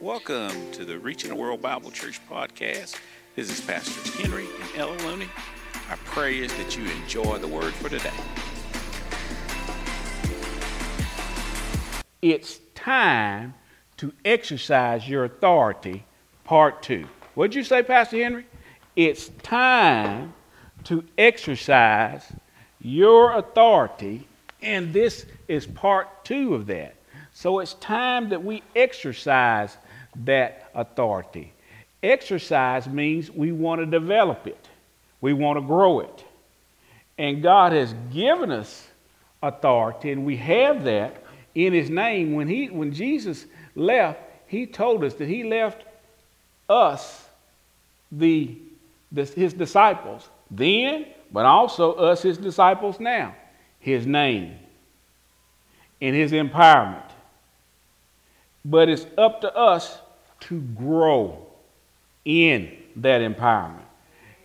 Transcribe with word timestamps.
Welcome 0.00 0.70
to 0.72 0.86
the 0.86 0.98
Reaching 0.98 1.28
the 1.28 1.36
World 1.36 1.60
Bible 1.60 1.90
Church 1.90 2.22
podcast. 2.26 2.98
This 3.36 3.50
is 3.50 3.60
Pastor 3.60 4.22
Henry 4.22 4.46
and 4.46 4.70
Ella 4.74 4.96
Looney. 5.06 5.28
Our 5.90 5.98
prayer 5.98 6.42
is 6.42 6.56
that 6.56 6.74
you 6.74 6.86
enjoy 7.02 7.36
the 7.36 7.46
word 7.46 7.74
for 7.74 7.90
today. 7.90 8.10
It's 12.22 12.60
time 12.74 13.52
to 13.98 14.10
exercise 14.24 15.06
your 15.06 15.24
authority, 15.24 16.06
part 16.44 16.82
two. 16.82 17.06
What'd 17.34 17.54
you 17.54 17.62
say, 17.62 17.82
Pastor 17.82 18.16
Henry? 18.22 18.46
It's 18.96 19.28
time 19.42 20.32
to 20.84 21.04
exercise 21.18 22.24
your 22.80 23.32
authority, 23.32 24.26
and 24.62 24.94
this 24.94 25.26
is 25.46 25.66
part 25.66 26.24
two 26.24 26.54
of 26.54 26.68
that. 26.68 26.96
So 27.34 27.58
it's 27.58 27.74
time 27.74 28.30
that 28.30 28.42
we 28.42 28.62
exercise 28.74 29.76
that 30.24 30.70
authority. 30.74 31.52
Exercise 32.02 32.88
means 32.88 33.30
we 33.30 33.52
want 33.52 33.80
to 33.80 33.86
develop 33.86 34.46
it, 34.46 34.68
we 35.20 35.32
want 35.32 35.58
to 35.58 35.62
grow 35.62 36.00
it. 36.00 36.24
And 37.18 37.42
God 37.42 37.72
has 37.72 37.94
given 38.12 38.50
us 38.50 38.88
authority, 39.42 40.10
and 40.10 40.24
we 40.24 40.36
have 40.38 40.84
that 40.84 41.22
in 41.54 41.72
His 41.72 41.90
name. 41.90 42.34
When, 42.34 42.48
he, 42.48 42.70
when 42.70 42.92
Jesus 42.92 43.44
left, 43.74 44.20
He 44.46 44.66
told 44.66 45.04
us 45.04 45.14
that 45.14 45.28
He 45.28 45.44
left 45.44 45.84
us, 46.68 47.28
the, 48.10 48.56
the, 49.12 49.24
His 49.24 49.52
disciples, 49.52 50.28
then, 50.50 51.06
but 51.30 51.44
also 51.44 51.92
us, 51.92 52.22
His 52.22 52.38
disciples 52.38 52.98
now, 52.98 53.34
His 53.78 54.06
name 54.06 54.56
and 56.00 56.16
His 56.16 56.32
empowerment. 56.32 57.09
But 58.64 58.88
it's 58.88 59.06
up 59.16 59.40
to 59.42 59.54
us 59.54 59.98
to 60.40 60.60
grow 60.60 61.46
in 62.24 62.76
that 62.96 63.20
empowerment. 63.20 63.84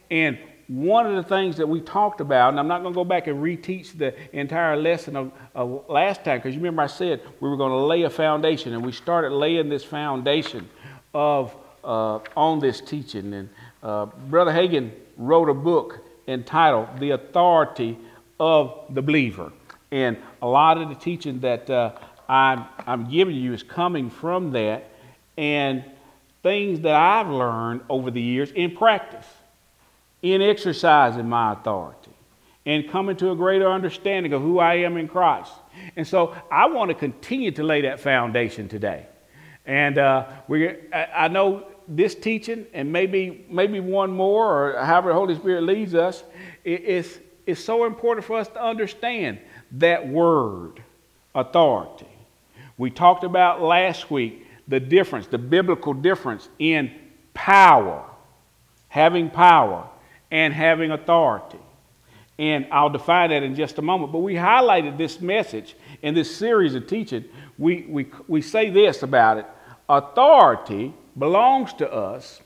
And 0.10 0.38
one 0.68 1.06
of 1.06 1.16
the 1.16 1.24
things 1.24 1.58
that 1.58 1.68
we 1.68 1.80
talked 1.80 2.22
about, 2.22 2.50
and 2.50 2.60
I'm 2.60 2.68
not 2.68 2.82
going 2.82 2.94
to 2.94 2.96
go 2.96 3.04
back 3.04 3.28
and 3.28 3.42
reteach 3.42 3.98
the 3.98 4.16
entire 4.38 4.76
lesson 4.76 5.16
of, 5.16 5.32
of 5.54 5.88
last 5.90 6.24
time, 6.24 6.40
because 6.40 6.56
you 6.56 6.60
remember 6.60 6.82
I 6.82 6.88
said 6.88 7.22
we 7.40 7.50
were 7.50 7.58
going 7.58 7.72
to 7.72 7.86
lay 7.86 8.04
a 8.04 8.10
foundation, 8.10 8.74
and 8.74 8.84
we 8.84 8.92
started 8.92 9.32
laying 9.32 9.70
this 9.70 9.84
foundation 9.84 10.68
of 11.14 11.56
uh, 11.84 12.20
on 12.36 12.60
this 12.60 12.82
teaching. 12.82 13.34
And 13.34 13.50
uh, 13.84 14.06
Brother 14.06 14.52
Hagin 14.52 14.92
wrote 15.18 15.50
a 15.50 15.54
book 15.54 16.00
entitled 16.28 17.00
"The 17.00 17.12
Authority 17.12 18.00
of 18.40 18.86
the 18.90 19.04
Believer," 19.04 19.52
and 19.92 20.18
a 20.42 20.48
lot 20.48 20.80
of 20.80 20.90
the 20.90 20.96
teaching 20.96 21.42
that 21.42 21.70
uh, 21.70 21.92
I'm, 22.28 22.66
I'm 22.86 23.09
giving 23.09 23.36
you 23.36 23.54
is 23.54 23.64
coming 23.64 24.09
from 24.09 24.52
that 24.52 24.90
and 25.38 25.84
things 26.44 26.81
that 26.81 26.95
I've 26.95 27.30
learned 27.30 27.81
over 27.90 28.12
the 28.12 28.22
years 28.22 28.52
in 28.52 28.76
practice, 28.76 29.26
in 30.22 30.42
exercising 30.42 31.28
my 31.28 31.53
authority, 31.53 32.12
and 32.66 32.90
coming 32.90 33.16
to 33.18 33.31
a 33.31 33.36
greater 33.36 33.70
understanding 33.70 34.34
of 34.34 34.42
who 34.42 34.59
I 34.59 34.76
am 34.76 34.98
in 34.98 35.08
Christ. 35.08 35.52
And 35.96 36.08
so 36.08 36.36
I 36.52 36.68
want 36.68 36.90
to 36.90 36.96
continue 36.96 37.52
to 37.52 37.64
lay 37.64 37.81
that 37.81 38.00
foundation 38.00 38.70
today. 38.70 39.08
And 39.66 39.98
uh, 39.98 40.28
we, 40.48 40.76
I 40.94 41.28
know 41.28 41.66
this 41.88 42.16
teaching, 42.16 42.66
and 42.73 42.92
maybe, 42.92 43.46
maybe 43.50 43.80
one 43.80 44.12
more, 44.12 44.73
or 44.73 44.86
however 44.86 45.09
the 45.09 45.16
Holy 45.16 45.36
Spirit 45.36 45.64
leads 45.64 45.96
us, 45.96 46.23
it's, 46.64 47.20
it's 47.46 47.64
so 47.64 47.86
important 47.86 48.26
for 48.26 48.38
us 48.38 48.48
to 48.50 48.64
understand 48.64 49.40
that 49.73 50.08
word, 50.08 50.81
authority. 51.34 52.05
We 52.78 52.90
talked 52.90 53.23
about 53.23 53.62
last 53.62 54.12
week 54.12 54.45
the 54.68 54.80
difference, 54.80 55.28
the 55.28 55.38
biblical 55.38 55.94
difference 55.94 56.50
in 56.59 56.91
power, 57.34 58.03
having 58.90 59.30
power, 59.30 59.88
and 60.31 60.53
having 60.53 60.91
authority. 60.91 61.59
And 62.38 62.68
I'll 62.72 62.90
define 62.90 63.30
that 63.30 63.44
in 63.44 63.56
just 63.56 63.78
a 63.78 63.81
moment. 63.81 64.12
But 64.12 64.19
we 64.19 64.34
highlighted 64.34 64.97
this 64.97 65.22
message 65.22 65.75
in 66.02 66.13
this 66.13 66.36
series 66.36 66.75
of 66.75 66.88
teaching. 66.88 67.25
We, 67.58 67.86
we, 67.88 68.08
we 68.28 68.41
say 68.41 68.69
this 68.69 69.03
about 69.03 69.38
it 69.38 69.46
authority 69.88 70.94
belongs 71.18 71.72
to 71.74 71.92
us 71.92 72.42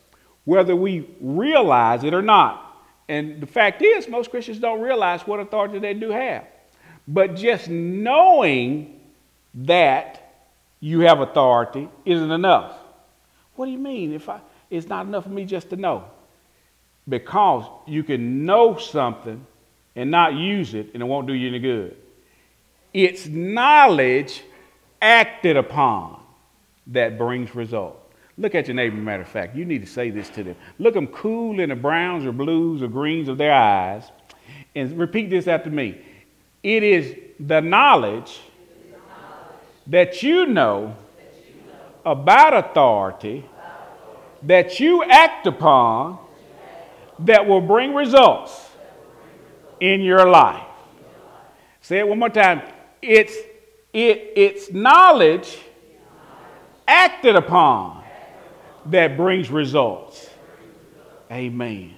whether 0.45 0.75
we 0.75 1.07
realize 1.21 2.03
it 2.03 2.13
or 2.13 2.21
not. 2.21 2.85
And 3.07 3.41
the 3.41 3.47
fact 3.47 3.81
is, 3.81 4.07
most 4.07 4.29
Christians 4.29 4.59
don't 4.59 4.81
realize 4.81 5.21
what 5.21 5.39
authority 5.39 5.79
they 5.79 5.93
do 5.93 6.11
have. 6.11 6.45
But 7.07 7.35
just 7.35 7.69
knowing 7.69 8.99
that 9.53 10.18
you 10.79 11.01
have 11.01 11.19
authority 11.19 11.89
isn't 12.05 12.31
enough. 12.31 12.73
What 13.55 13.65
do 13.65 13.71
you 13.71 13.77
mean? 13.77 14.13
If 14.13 14.29
I, 14.29 14.39
it's 14.69 14.87
not 14.87 15.05
enough 15.05 15.23
for 15.23 15.29
me 15.29 15.45
just 15.45 15.69
to 15.71 15.75
know. 15.75 16.05
Because 17.07 17.65
you 17.87 18.03
can 18.03 18.45
know 18.45 18.77
something 18.77 19.45
and 19.95 20.11
not 20.11 20.33
use 20.33 20.73
it, 20.73 20.91
and 20.93 21.01
it 21.01 21.05
won't 21.05 21.27
do 21.27 21.33
you 21.33 21.49
any 21.49 21.59
good. 21.59 21.97
It's 22.93 23.27
knowledge 23.27 24.43
acted 25.01 25.57
upon 25.57 26.21
that 26.87 27.17
brings 27.17 27.53
result. 27.53 27.97
Look 28.37 28.55
at 28.55 28.67
your 28.67 28.75
neighbor, 28.75 28.95
matter 28.95 29.23
of 29.23 29.27
fact. 29.27 29.55
You 29.55 29.65
need 29.65 29.81
to 29.81 29.87
say 29.87 30.09
this 30.09 30.29
to 30.29 30.43
them. 30.43 30.55
Look 30.77 30.93
them 30.93 31.07
cool 31.07 31.59
in 31.59 31.69
the 31.69 31.75
browns 31.75 32.25
or 32.25 32.31
blues 32.31 32.81
or 32.81 32.87
greens 32.87 33.27
of 33.27 33.37
their 33.37 33.53
eyes 33.53 34.09
and 34.75 34.97
repeat 34.97 35.29
this 35.29 35.47
after 35.47 35.69
me. 35.69 36.01
It 36.63 36.83
is 36.83 37.15
the 37.39 37.59
knowledge 37.59 38.39
that 39.89 40.21
you 40.21 40.45
know 40.45 40.95
about 42.05 42.53
authority 42.53 43.43
that 44.43 44.79
you 44.79 45.03
act 45.03 45.47
upon 45.47 46.17
that 47.19 47.45
will 47.45 47.59
bring 47.59 47.93
results 47.93 48.69
in 49.79 50.01
your 50.01 50.29
life. 50.29 50.63
Say 51.81 51.99
it 51.99 52.07
one 52.07 52.19
more 52.19 52.29
time. 52.29 52.61
It's, 53.01 53.35
it, 53.91 54.33
it's 54.35 54.71
knowledge 54.71 55.57
acted 56.87 57.35
upon 57.35 58.03
that 58.85 59.17
brings 59.17 59.49
results. 59.49 60.29
Amen. 61.31 61.95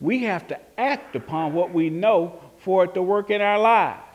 We 0.00 0.24
have 0.24 0.48
to 0.48 0.58
act 0.78 1.14
upon 1.14 1.52
what 1.52 1.72
we 1.72 1.90
know 1.90 2.40
for 2.58 2.84
it 2.84 2.94
to 2.94 3.02
work 3.02 3.30
in 3.30 3.40
our 3.40 3.58
lives 3.58 4.11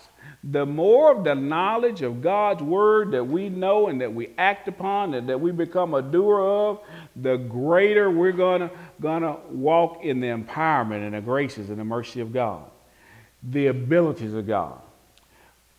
the 0.50 0.66
more 0.66 1.12
of 1.12 1.26
the 1.26 1.36
knowledge 1.36 2.02
of 2.04 2.22
God's 2.22 2.64
word 2.64 3.12
that 3.12 3.24
we 3.24 3.50
know 3.50 3.88
and 3.88 4.00
that 4.00 4.14
we 4.14 4.30
act 4.38 4.68
upon 4.70 5.14
and 5.14 5.28
that 5.28 5.40
we 5.40 5.52
become 5.52 5.94
a 5.94 6.02
doer 6.02 6.40
of, 6.40 6.80
the 7.18 7.36
greater 7.36 8.10
we're 8.10 8.32
gonna, 8.32 8.72
gonna 9.02 9.38
walk 9.50 10.04
in 10.04 10.22
the 10.22 10.28
empowerment 10.28 11.06
and 11.06 11.14
the 11.14 11.22
graces 11.22 11.70
and 11.70 11.78
the 11.78 11.84
mercy 11.84 12.22
of 12.22 12.32
God, 12.32 12.64
the 13.44 13.68
abilities 13.68 14.34
of 14.34 14.48
God. 14.48 14.80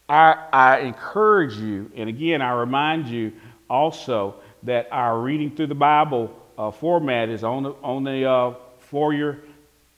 I, 0.06 0.46
I 0.52 0.78
encourage 0.80 1.56
you, 1.56 1.90
and 1.96 2.08
again, 2.08 2.42
I 2.42 2.52
remind 2.52 3.08
you 3.08 3.32
also 3.70 4.36
that 4.64 4.88
our 4.90 5.18
reading 5.18 5.54
through 5.54 5.68
the 5.68 5.74
Bible 5.74 6.34
uh, 6.58 6.70
format 6.70 7.30
is 7.30 7.42
on 7.42 7.62
the, 7.62 7.70
on 7.82 8.04
the 8.04 8.28
uh, 8.28 8.54
foyer 8.80 9.38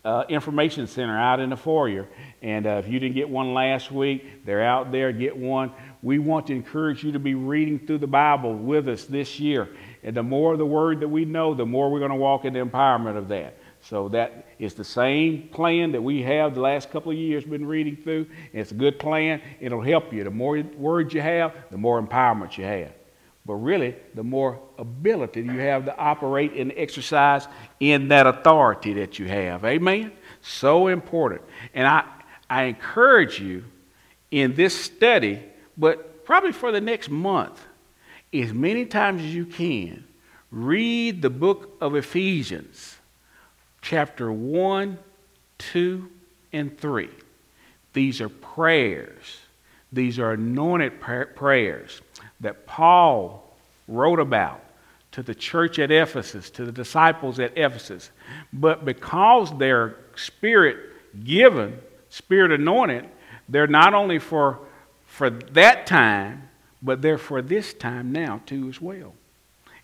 uh, 0.04 0.24
information 0.28 0.86
center 0.86 1.18
out 1.18 1.40
in 1.40 1.50
the 1.50 1.56
foyer. 1.56 2.08
And 2.42 2.66
uh, 2.66 2.82
if 2.84 2.88
you 2.88 2.98
didn't 2.98 3.14
get 3.14 3.28
one 3.28 3.52
last 3.52 3.92
week, 3.92 4.44
they're 4.46 4.64
out 4.64 4.92
there. 4.92 5.12
Get 5.12 5.36
one. 5.36 5.72
We 6.02 6.18
want 6.18 6.46
to 6.46 6.54
encourage 6.54 7.04
you 7.04 7.12
to 7.12 7.18
be 7.18 7.34
reading 7.34 7.78
through 7.78 7.98
the 7.98 8.06
Bible 8.06 8.54
with 8.54 8.88
us 8.88 9.04
this 9.04 9.38
year. 9.38 9.68
And 10.02 10.16
the 10.16 10.22
more 10.22 10.56
the 10.56 10.66
Word 10.66 11.00
that 11.00 11.08
we 11.08 11.24
know, 11.24 11.54
the 11.54 11.66
more 11.66 11.90
we're 11.90 11.98
going 11.98 12.10
to 12.10 12.16
walk 12.16 12.44
in 12.44 12.54
the 12.54 12.60
empowerment 12.60 13.16
of 13.16 13.28
that. 13.28 13.58
So 13.82 14.08
that 14.10 14.46
is 14.58 14.74
the 14.74 14.84
same 14.84 15.48
plan 15.48 15.92
that 15.92 16.02
we 16.02 16.22
have 16.22 16.54
the 16.54 16.60
last 16.60 16.90
couple 16.90 17.12
of 17.12 17.18
years 17.18 17.44
been 17.44 17.66
reading 17.66 17.96
through. 17.96 18.26
It's 18.52 18.72
a 18.72 18.74
good 18.74 18.98
plan. 18.98 19.40
It'll 19.58 19.80
help 19.80 20.12
you. 20.12 20.24
The 20.24 20.30
more 20.30 20.62
words 20.76 21.14
you 21.14 21.22
have, 21.22 21.54
the 21.70 21.78
more 21.78 22.02
empowerment 22.02 22.56
you 22.58 22.64
have. 22.64 22.92
But 23.46 23.54
really, 23.54 23.96
the 24.14 24.22
more 24.22 24.60
ability 24.78 25.42
you 25.42 25.58
have 25.58 25.86
to 25.86 25.96
operate 25.96 26.52
and 26.52 26.72
exercise 26.76 27.48
in 27.80 28.08
that 28.08 28.26
authority 28.26 28.92
that 28.94 29.18
you 29.18 29.26
have. 29.26 29.64
Amen? 29.64 30.12
So 30.42 30.88
important. 30.88 31.42
And 31.74 31.86
I, 31.86 32.04
I 32.48 32.64
encourage 32.64 33.40
you 33.40 33.64
in 34.30 34.54
this 34.54 34.78
study, 34.78 35.42
but 35.76 36.24
probably 36.24 36.52
for 36.52 36.70
the 36.70 36.80
next 36.80 37.08
month, 37.10 37.64
as 38.32 38.52
many 38.52 38.84
times 38.84 39.22
as 39.22 39.34
you 39.34 39.46
can, 39.46 40.04
read 40.50 41.22
the 41.22 41.30
book 41.30 41.76
of 41.80 41.96
Ephesians, 41.96 42.96
chapter 43.82 44.30
1, 44.30 44.98
2, 45.58 46.10
and 46.52 46.78
3. 46.78 47.08
These 47.92 48.20
are 48.20 48.28
prayers, 48.28 49.40
these 49.92 50.18
are 50.18 50.32
anointed 50.32 51.00
prayers 51.00 52.00
that 52.40 52.66
Paul 52.66 53.56
wrote 53.88 54.20
about 54.20 54.62
to 55.12 55.22
the 55.22 55.34
church 55.34 55.78
at 55.78 55.90
Ephesus, 55.90 56.50
to 56.50 56.64
the 56.64 56.72
disciples 56.72 57.40
at 57.40 57.56
Ephesus. 57.58 58.10
But 58.52 58.84
because 58.84 59.56
they're 59.58 59.96
spirit 60.14 60.78
given, 61.24 61.80
spirit 62.08 62.52
anointed, 62.52 63.08
they're 63.48 63.66
not 63.66 63.94
only 63.94 64.20
for, 64.20 64.60
for 65.06 65.28
that 65.30 65.86
time, 65.86 66.48
but 66.80 67.02
they're 67.02 67.18
for 67.18 67.42
this 67.42 67.74
time 67.74 68.12
now 68.12 68.40
too 68.46 68.68
as 68.68 68.80
well. 68.80 69.14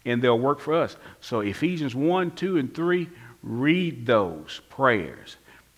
and 0.07 0.23
they'll 0.23 0.39
work 0.39 0.61
for 0.61 0.75
us. 0.75 0.97
So 1.21 1.41
Ephesians 1.41 1.95
1, 1.95 2.31
2, 2.31 2.59
and 2.59 2.73
3, 2.73 3.09
read 3.43 4.07
those 4.07 4.61
prayers. 4.71 5.37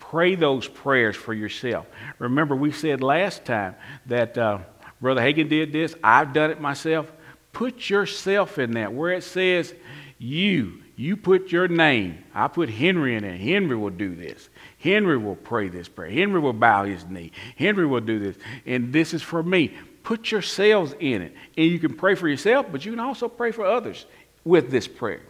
Pray 0.09 0.33
those 0.33 0.67
prayers 0.67 1.15
for 1.15 1.35
yourself. 1.35 1.85
Remember, 2.17 2.55
we 2.55 2.71
said 2.71 3.03
last 3.03 3.45
time 3.45 3.75
that 4.07 4.35
uh, 4.39 4.57
Brother 4.99 5.21
Hagin 5.21 5.49
did 5.49 5.71
this. 5.71 5.93
I've 6.03 6.33
done 6.33 6.49
it 6.49 6.59
myself. 6.59 7.11
Put 7.53 7.91
yourself 7.91 8.57
in 8.57 8.71
that. 8.71 8.91
Where 8.91 9.11
it 9.11 9.23
says 9.23 9.71
you, 10.17 10.81
you 10.95 11.15
put 11.15 11.51
your 11.51 11.67
name. 11.67 12.23
I 12.33 12.47
put 12.47 12.71
Henry 12.71 13.17
in 13.17 13.23
it. 13.23 13.39
Henry 13.39 13.75
will 13.75 13.91
do 13.91 14.15
this. 14.15 14.49
Henry 14.79 15.15
will 15.15 15.35
pray 15.35 15.69
this 15.69 15.87
prayer. 15.87 16.09
Henry 16.09 16.39
will 16.39 16.53
bow 16.53 16.85
his 16.85 17.05
knee. 17.05 17.31
Henry 17.55 17.85
will 17.85 18.01
do 18.01 18.17
this. 18.17 18.35
And 18.65 18.91
this 18.91 19.13
is 19.13 19.21
for 19.21 19.43
me. 19.43 19.75
Put 20.01 20.31
yourselves 20.31 20.95
in 20.99 21.21
it. 21.21 21.35
And 21.55 21.67
you 21.67 21.77
can 21.77 21.93
pray 21.93 22.15
for 22.15 22.27
yourself, 22.27 22.65
but 22.71 22.83
you 22.83 22.93
can 22.93 22.99
also 22.99 23.27
pray 23.27 23.51
for 23.51 23.63
others 23.63 24.07
with 24.43 24.71
this 24.71 24.87
prayer. 24.87 25.21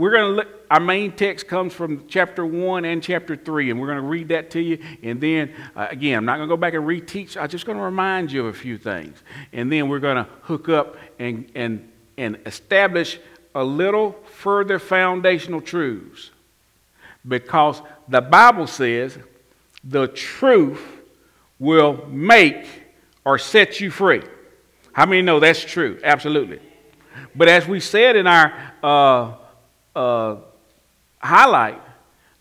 We're 0.00 0.12
going 0.12 0.30
to 0.30 0.30
look, 0.30 0.48
our 0.70 0.80
main 0.80 1.12
text 1.12 1.46
comes 1.46 1.74
from 1.74 2.06
chapter 2.08 2.46
1 2.46 2.86
and 2.86 3.02
chapter 3.02 3.36
3, 3.36 3.70
and 3.70 3.78
we're 3.78 3.88
going 3.88 4.00
to 4.00 4.08
read 4.08 4.28
that 4.28 4.50
to 4.52 4.60
you. 4.62 4.78
And 5.02 5.20
then, 5.20 5.52
uh, 5.76 5.88
again, 5.90 6.16
I'm 6.16 6.24
not 6.24 6.38
going 6.38 6.48
to 6.48 6.52
go 6.54 6.56
back 6.56 6.72
and 6.72 6.84
reteach. 6.84 7.36
I'm 7.36 7.50
just 7.50 7.66
going 7.66 7.76
to 7.76 7.84
remind 7.84 8.32
you 8.32 8.46
of 8.46 8.54
a 8.54 8.58
few 8.58 8.78
things. 8.78 9.22
And 9.52 9.70
then 9.70 9.90
we're 9.90 9.98
going 9.98 10.16
to 10.16 10.26
hook 10.40 10.70
up 10.70 10.96
and, 11.18 11.52
and, 11.54 11.92
and 12.16 12.38
establish 12.46 13.20
a 13.54 13.62
little 13.62 14.12
further 14.24 14.78
foundational 14.78 15.60
truths. 15.60 16.30
Because 17.28 17.82
the 18.08 18.22
Bible 18.22 18.68
says 18.68 19.18
the 19.84 20.08
truth 20.08 20.80
will 21.58 22.06
make 22.06 22.64
or 23.26 23.36
set 23.36 23.80
you 23.80 23.90
free. 23.90 24.22
How 24.92 25.04
many 25.04 25.20
know 25.20 25.40
that's 25.40 25.62
true? 25.62 26.00
Absolutely. 26.02 26.60
But 27.34 27.48
as 27.48 27.68
we 27.68 27.80
said 27.80 28.16
in 28.16 28.26
our 28.26 28.72
uh, 28.82 29.34
uh, 29.94 30.36
highlight, 31.18 31.82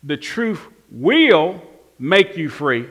the 0.04 0.18
truth 0.18 0.62
will 0.92 1.62
make 1.98 2.38
you 2.38 2.50
free, 2.50 2.88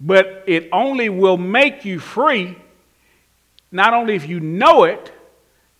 but 0.00 0.44
it 0.46 0.68
only 0.72 1.08
will 1.08 1.36
make 1.36 1.84
you 1.84 1.98
free 1.98 2.56
not 3.70 3.92
only 3.92 4.14
if 4.14 4.28
you 4.28 4.40
know 4.40 4.84
it, 4.84 5.12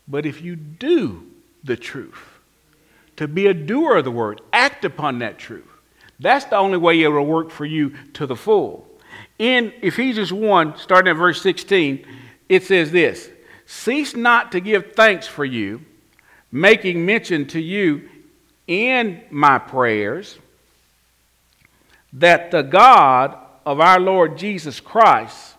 but 0.06 0.26
if 0.26 0.43
you 0.43 0.56
do 0.56 1.26
the 1.64 1.76
truth. 1.76 2.19
To 3.17 3.26
be 3.26 3.46
a 3.46 3.55
doer 3.55 3.96
of 3.96 4.05
the 4.05 4.11
word, 4.11 4.41
act 4.52 4.84
upon 4.84 5.19
that 5.19 5.38
truth. 5.38 5.67
That's 6.20 6.44
the 6.46 6.56
only 6.56 6.79
way 6.79 7.00
it 7.02 7.08
will 7.08 7.25
work 7.25 7.50
for 7.50 7.64
you 7.64 7.94
to 8.14 8.26
the 8.26 8.37
full. 8.37 8.87
In 9.38 9.73
Ephesians 9.82 10.32
1, 10.32 10.79
starting 10.79 11.11
at 11.11 11.17
verse 11.17 11.41
16, 11.43 12.05
it 12.49 12.64
says 12.64 12.93
this 12.93 13.31
Cease 13.67 14.14
not 14.14 14.52
to 14.52 14.61
give 14.61 14.93
thanks 14.93 15.26
for 15.26 15.44
you 15.44 15.84
making 16.50 17.04
mention 17.04 17.46
to 17.46 17.60
you 17.60 18.08
in 18.66 19.22
my 19.30 19.58
prayers 19.58 20.38
that 22.12 22.50
the 22.50 22.62
God 22.62 23.36
of 23.66 23.80
our 23.80 24.00
Lord 24.00 24.38
Jesus 24.38 24.80
Christ, 24.80 25.54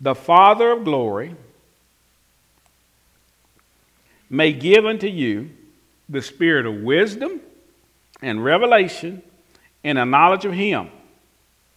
the 0.00 0.14
Father 0.14 0.72
of 0.72 0.84
glory, 0.84 1.36
may 4.28 4.52
give 4.52 4.84
unto 4.84 5.06
you 5.06 5.50
the 6.08 6.22
spirit 6.22 6.66
of 6.66 6.82
wisdom 6.82 7.40
and 8.20 8.44
revelation 8.44 9.22
and 9.84 9.98
a 9.98 10.04
knowledge 10.04 10.44
of 10.44 10.52
Him, 10.52 10.90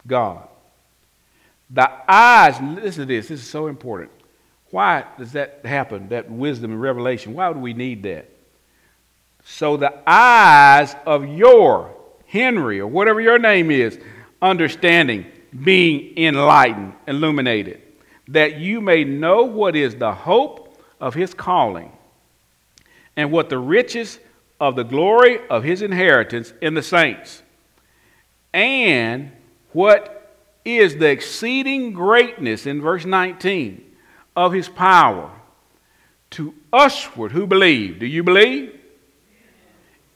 God. 0.08 0.48
The 1.70 1.90
eyes, 2.08 2.60
listen 2.62 3.02
to 3.02 3.06
this, 3.06 3.28
this 3.28 3.42
is 3.42 3.48
so 3.50 3.68
important. 3.68 4.12
Why 4.76 5.06
does 5.18 5.32
that 5.32 5.62
happen, 5.64 6.10
that 6.10 6.30
wisdom 6.30 6.72
and 6.72 6.82
revelation? 6.82 7.34
Why 7.34 7.48
would 7.48 7.62
we 7.62 7.74
need 7.74 8.04
that? 8.04 8.30
So 9.46 9.78
the 9.78 9.94
eyes 10.06 10.94
of 11.06 11.26
your, 11.26 11.96
Henry, 12.28 12.82
or 12.82 12.88
whatever 12.88 13.22
your 13.22 13.40
name 13.40 13.72
is, 13.72 13.98
understanding, 14.42 15.28
being 15.64 16.18
enlightened, 16.18 16.92
illuminated, 17.08 17.84
that 18.28 18.58
you 18.58 18.82
may 18.82 19.06
know 19.06 19.46
what 19.46 19.78
is 19.78 19.96
the 19.96 20.12
hope 20.12 20.78
of 21.00 21.14
his 21.14 21.34
calling 21.34 21.94
and 23.16 23.32
what 23.32 23.48
the 23.48 23.58
riches 23.58 24.20
of 24.60 24.76
the 24.76 24.84
glory 24.84 25.40
of 25.50 25.64
his 25.64 25.82
inheritance 25.84 26.52
in 26.62 26.74
the 26.74 26.84
saints, 26.84 27.44
and 28.54 29.32
what 29.72 30.36
is 30.66 30.98
the 30.98 31.08
exceeding 31.08 31.94
greatness 31.94 32.66
in 32.66 32.82
verse 32.82 33.06
19 33.06 33.85
of 34.36 34.54
his 34.54 34.70
power 34.70 35.32
to 36.32 36.54
usward 36.74 37.32
who 37.32 37.48
believe. 37.48 38.00
Do 38.00 38.06
you 38.06 38.24
believe? 38.24 38.80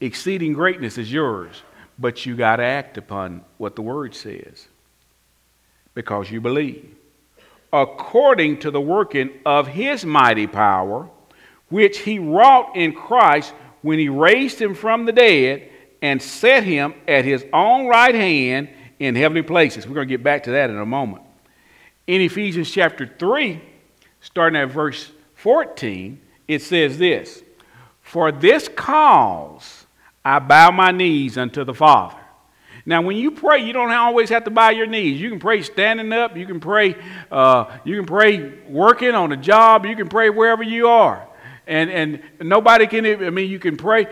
Exceeding 0.00 0.52
greatness 0.52 0.98
is 0.98 1.12
yours, 1.12 1.62
but 1.98 2.24
you 2.24 2.36
got 2.36 2.56
to 2.56 2.64
act 2.64 2.98
upon 2.98 3.42
what 3.58 3.76
the 3.76 3.82
word 3.82 4.14
says 4.14 4.66
because 5.94 6.30
you 6.30 6.40
believe. 6.40 6.94
According 7.72 8.60
to 8.60 8.70
the 8.70 8.80
working 8.80 9.30
of 9.46 9.68
his 9.68 10.04
mighty 10.04 10.46
power, 10.46 11.08
which 11.68 11.98
he 11.98 12.18
wrought 12.18 12.76
in 12.76 12.94
Christ 12.94 13.52
when 13.82 13.98
he 13.98 14.08
raised 14.08 14.60
him 14.60 14.74
from 14.74 15.04
the 15.04 15.12
dead 15.12 15.68
and 16.02 16.20
set 16.20 16.64
him 16.64 16.94
at 17.06 17.24
his 17.24 17.44
own 17.52 17.86
right 17.86 18.14
hand 18.14 18.68
in 18.98 19.14
heavenly 19.14 19.42
places. 19.42 19.86
We're 19.86 19.94
going 19.94 20.08
to 20.08 20.12
get 20.12 20.22
back 20.22 20.44
to 20.44 20.52
that 20.52 20.70
in 20.70 20.78
a 20.78 20.86
moment. 20.86 21.22
In 22.06 22.20
Ephesians 22.20 22.70
chapter 22.70 23.06
3, 23.06 23.60
starting 24.20 24.60
at 24.60 24.70
verse 24.70 25.10
14, 25.34 26.20
it 26.48 26.62
says 26.62 26.98
this 26.98 27.42
For 28.02 28.32
this 28.32 28.68
cause 28.68 29.86
I 30.24 30.38
bow 30.38 30.70
my 30.70 30.90
knees 30.90 31.38
unto 31.38 31.64
the 31.64 31.74
Father. 31.74 32.16
Now, 32.86 33.02
when 33.02 33.16
you 33.16 33.30
pray, 33.30 33.64
you 33.64 33.72
don't 33.72 33.92
always 33.92 34.30
have 34.30 34.44
to 34.44 34.50
bow 34.50 34.70
your 34.70 34.86
knees. 34.86 35.20
You 35.20 35.30
can 35.30 35.38
pray 35.38 35.62
standing 35.62 36.12
up. 36.12 36.36
You 36.36 36.46
can 36.46 36.60
pray. 36.60 36.96
Uh, 37.30 37.78
you 37.84 37.96
can 37.96 38.06
pray 38.06 38.58
working 38.68 39.14
on 39.14 39.32
a 39.32 39.36
job. 39.36 39.84
You 39.86 39.94
can 39.94 40.08
pray 40.08 40.30
wherever 40.30 40.62
you 40.62 40.88
are. 40.88 41.26
And 41.66 41.90
and 41.90 42.22
nobody 42.40 42.86
can. 42.86 43.06
I 43.06 43.30
mean, 43.30 43.50
you 43.50 43.58
can 43.58 43.76
pray. 43.76 44.04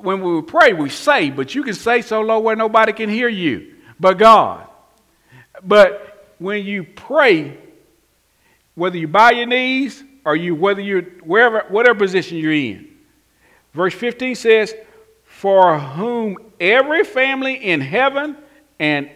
When 0.00 0.22
we 0.22 0.42
pray, 0.42 0.72
we 0.72 0.88
say, 0.88 1.30
but 1.30 1.54
you 1.54 1.62
can 1.62 1.74
say 1.74 2.02
so 2.02 2.20
low 2.20 2.40
where 2.40 2.56
nobody 2.56 2.92
can 2.92 3.08
hear 3.08 3.28
you, 3.28 3.74
but 4.00 4.18
God. 4.18 4.66
But 5.62 6.34
when 6.38 6.64
you 6.64 6.84
pray, 6.84 7.58
whether 8.76 8.96
you 8.96 9.08
bow 9.08 9.30
your 9.30 9.46
knees 9.46 10.04
or 10.24 10.36
you 10.36 10.54
whether 10.54 10.80
you're 10.80 11.02
wherever 11.24 11.64
whatever 11.68 11.98
position 11.98 12.36
you're 12.38 12.52
in. 12.52 12.88
Verse 13.74 13.94
15 13.94 14.36
says, 14.36 14.74
For 15.24 15.78
whom 15.78 16.38
every 16.60 17.04
family 17.04 17.54
in 17.54 17.80
heaven 17.80 18.36
and 18.78 19.10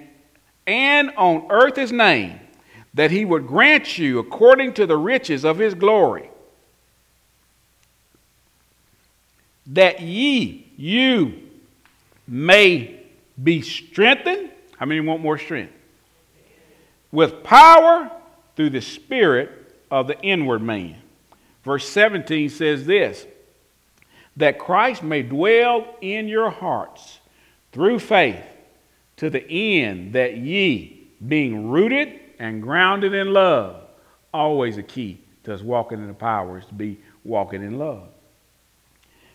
and 0.67 1.11
on 1.17 1.47
earth 1.50 1.79
is 1.79 1.93
named, 1.93 2.38
that 2.95 3.11
he 3.11 3.25
would 3.25 3.47
grant 3.47 3.99
you 3.99 4.19
according 4.19 4.75
to 4.75 4.87
the 4.87 4.97
riches 4.97 5.45
of 5.45 5.59
his 5.59 5.75
glory. 5.75 6.31
That 9.67 10.00
ye, 10.00 10.71
you, 10.76 11.35
may 12.26 13.00
be 13.43 13.62
strengthened. 13.62 14.50
How 14.76 14.87
many 14.87 15.00
want 15.00 15.23
more 15.23 15.38
strength? 15.38 15.73
With 17.11 17.43
power 17.43 18.11
through 18.57 18.71
the 18.71 18.80
Spirit 18.80 19.50
of 19.90 20.07
the 20.07 20.21
inward 20.21 20.62
man. 20.62 20.97
Verse 21.64 21.88
17 21.88 22.49
says 22.49 22.87
this 22.87 23.26
that 24.37 24.59
Christ 24.59 25.02
may 25.02 25.23
dwell 25.23 25.87
in 26.00 26.28
your 26.28 26.50
hearts 26.50 27.19
through 27.73 27.99
faith 27.99 28.42
to 29.16 29.28
the 29.28 29.47
end 29.50 30.14
that 30.14 30.38
ye, 30.38 31.09
being 31.26 31.69
rooted 31.69 32.19
and 32.38 32.62
grounded 32.62 33.12
in 33.12 33.33
love, 33.33 33.83
always 34.33 34.78
a 34.78 34.83
key 34.83 35.21
to 35.45 35.52
us 35.52 35.61
walking 35.61 35.99
in 35.99 36.07
the 36.07 36.14
power 36.14 36.59
is 36.59 36.64
to 36.66 36.75
be 36.75 36.99
walking 37.25 37.62
in 37.62 37.78
love. 37.78 38.09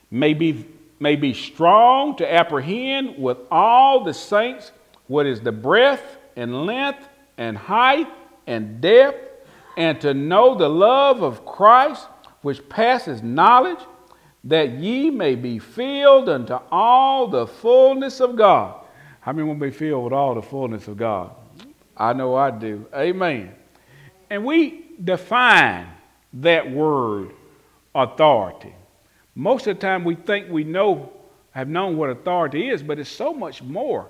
May 0.09 0.33
be, 0.33 0.65
may 0.99 1.15
be 1.15 1.33
strong 1.33 2.15
to 2.17 2.33
apprehend 2.33 3.21
with 3.21 3.37
all 3.51 4.03
the 4.03 4.13
saints 4.13 4.71
what 5.07 5.25
is 5.25 5.41
the 5.41 5.51
breadth 5.51 6.17
and 6.35 6.65
length 6.65 7.07
and 7.37 7.57
height 7.57 8.07
and 8.47 8.81
depth, 8.81 9.17
and 9.77 9.99
to 10.01 10.13
know 10.13 10.55
the 10.55 10.69
love 10.69 11.21
of 11.21 11.45
Christ, 11.45 12.07
which 12.41 12.67
passes 12.69 13.21
knowledge, 13.21 13.79
that 14.43 14.71
ye 14.71 15.09
may 15.09 15.35
be 15.35 15.59
filled 15.59 16.29
unto 16.29 16.57
all 16.71 17.27
the 17.27 17.47
fullness 17.47 18.19
of 18.19 18.35
God. 18.35 18.85
How 19.21 19.33
many 19.33 19.47
want 19.47 19.59
to 19.59 19.65
be 19.65 19.71
filled 19.71 20.03
with 20.03 20.13
all 20.13 20.35
the 20.35 20.41
fullness 20.41 20.87
of 20.87 20.97
God? 20.97 21.31
I 21.97 22.13
know 22.13 22.35
I 22.35 22.51
do. 22.51 22.85
Amen. 22.93 23.53
And 24.29 24.45
we 24.45 24.85
define 25.03 25.87
that 26.33 26.69
word 26.69 27.31
authority. 27.95 28.75
Most 29.33 29.67
of 29.67 29.77
the 29.77 29.81
time 29.81 30.03
we 30.03 30.15
think 30.15 30.49
we 30.49 30.63
know, 30.63 31.11
have 31.51 31.67
known 31.67 31.97
what 31.97 32.09
authority 32.09 32.69
is, 32.69 32.83
but 32.83 32.99
it's 32.99 33.09
so 33.09 33.33
much 33.33 33.61
more 33.63 34.09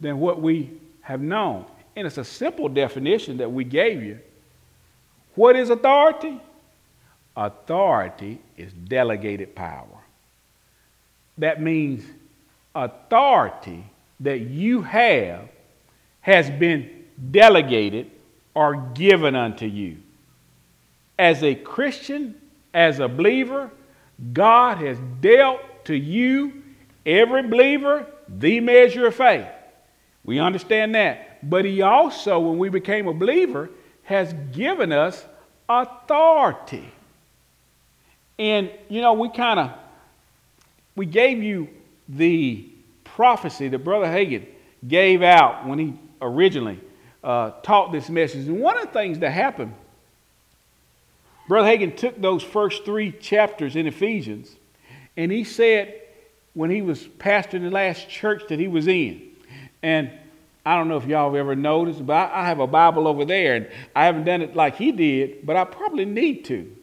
than 0.00 0.18
what 0.18 0.42
we 0.42 0.80
have 1.00 1.20
known. 1.20 1.64
And 1.94 2.06
it's 2.06 2.18
a 2.18 2.24
simple 2.24 2.68
definition 2.68 3.38
that 3.38 3.52
we 3.52 3.64
gave 3.64 4.02
you. 4.02 4.18
What 5.34 5.56
is 5.56 5.70
authority? 5.70 6.40
Authority 7.36 8.40
is 8.56 8.72
delegated 8.72 9.54
power. 9.54 9.86
That 11.38 11.60
means 11.60 12.04
authority 12.74 13.84
that 14.20 14.40
you 14.40 14.82
have 14.82 15.48
has 16.20 16.50
been 16.50 17.04
delegated 17.30 18.10
or 18.54 18.76
given 18.94 19.34
unto 19.34 19.66
you. 19.66 19.98
As 21.18 21.42
a 21.42 21.54
Christian, 21.54 22.34
as 22.72 23.00
a 23.00 23.08
believer, 23.08 23.70
God 24.32 24.78
has 24.78 24.98
dealt 25.20 25.60
to 25.86 25.94
you, 25.94 26.62
every 27.04 27.42
believer, 27.42 28.06
the 28.28 28.60
measure 28.60 29.06
of 29.06 29.14
faith. 29.14 29.46
We 30.24 30.38
understand 30.38 30.94
that. 30.94 31.31
But 31.42 31.64
He 31.64 31.82
also, 31.82 32.38
when 32.38 32.58
we 32.58 32.68
became 32.68 33.08
a 33.08 33.14
believer, 33.14 33.70
has 34.04 34.34
given 34.52 34.92
us 34.92 35.24
authority. 35.68 36.90
And, 38.38 38.70
you 38.88 39.00
know, 39.00 39.12
we 39.12 39.28
kind 39.28 39.60
of, 39.60 39.70
we 40.96 41.06
gave 41.06 41.42
you 41.42 41.68
the 42.08 42.68
prophecy 43.04 43.68
that 43.68 43.78
Brother 43.78 44.06
Hagin 44.06 44.46
gave 44.86 45.22
out 45.22 45.66
when 45.66 45.78
he 45.78 45.94
originally 46.20 46.80
uh, 47.22 47.50
taught 47.62 47.92
this 47.92 48.08
message. 48.08 48.48
And 48.48 48.60
one 48.60 48.76
of 48.76 48.86
the 48.86 48.92
things 48.92 49.18
that 49.20 49.30
happened, 49.30 49.74
Brother 51.46 51.68
Hagin 51.68 51.96
took 51.96 52.20
those 52.20 52.42
first 52.42 52.84
three 52.84 53.12
chapters 53.12 53.76
in 53.76 53.86
Ephesians 53.86 54.56
and 55.16 55.30
he 55.30 55.44
said, 55.44 56.00
when 56.54 56.70
he 56.70 56.82
was 56.82 57.06
pastoring 57.18 57.62
the 57.62 57.70
last 57.70 58.08
church 58.08 58.42
that 58.48 58.58
he 58.58 58.68
was 58.68 58.86
in, 58.88 59.22
and 59.82 60.10
I 60.64 60.76
don't 60.76 60.88
know 60.88 60.96
if 60.96 61.06
y'all 61.06 61.30
have 61.30 61.38
ever 61.38 61.56
noticed, 61.56 62.06
but 62.06 62.30
I, 62.30 62.46
have 62.46 62.60
a 62.60 62.66
Bible 62.66 63.08
over 63.08 63.24
there, 63.24 63.56
and 63.56 63.68
I 63.96 64.04
haven't 64.04 64.24
done 64.24 64.42
it 64.42 64.54
like 64.54 64.76
he 64.76 64.92
did, 64.92 65.44
but 65.44 65.56
I 65.56 65.64
probably 65.64 66.04
need 66.04 66.44
to. 66.46 66.76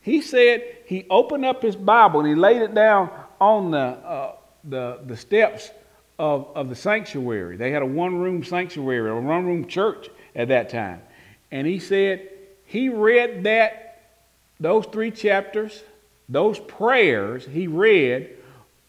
He 0.00 0.20
said 0.20 0.64
he 0.86 1.06
opened 1.10 1.44
up 1.44 1.62
his 1.62 1.76
Bible 1.76 2.20
and 2.20 2.28
he 2.28 2.34
laid 2.34 2.62
it 2.62 2.74
down 2.74 3.10
on 3.40 3.70
the, 3.70 3.78
uh, 3.78 4.32
the, 4.64 5.00
the 5.06 5.16
steps 5.16 5.70
of, 6.18 6.48
of 6.54 6.68
the 6.68 6.74
sanctuary. 6.74 7.56
They 7.56 7.70
had 7.70 7.82
a 7.82 7.86
one 7.86 8.18
room 8.18 8.42
sanctuary, 8.42 9.10
a 9.10 9.14
one 9.14 9.46
room 9.46 9.66
church 9.66 10.08
at 10.34 10.48
that 10.48 10.70
time. 10.70 11.02
And 11.50 11.66
he 11.66 11.78
said 11.78 12.28
he 12.64 12.88
read 12.88 13.44
that, 13.44 13.86
those 14.58 14.86
three 14.86 15.10
chapters, 15.10 15.82
those 16.28 16.58
prayers 16.58 17.46
he 17.46 17.66
read 17.66 18.36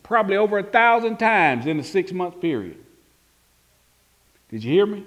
probably 0.04 0.38
over 0.38 0.60
a 0.60 0.64
thousand 0.64 1.18
times 1.18 1.66
in 1.68 1.80
a 1.80 1.84
six 1.84 2.12
month 2.12 2.42
period. 2.42 2.78
Did 4.52 4.64
you 4.64 4.72
hear 4.72 4.86
me? 4.86 5.06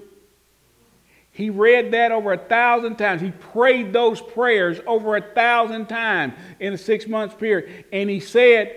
He 1.30 1.50
read 1.50 1.92
that 1.92 2.12
over 2.12 2.32
a 2.32 2.38
thousand 2.38 2.96
times. 2.96 3.20
He 3.20 3.30
prayed 3.30 3.92
those 3.92 4.20
prayers 4.20 4.80
over 4.86 5.16
a 5.16 5.20
thousand 5.20 5.88
times 5.88 6.34
in 6.60 6.72
a 6.72 6.78
six 6.78 7.06
month 7.06 7.38
period. 7.38 7.84
And 7.92 8.08
he 8.08 8.20
said, 8.20 8.76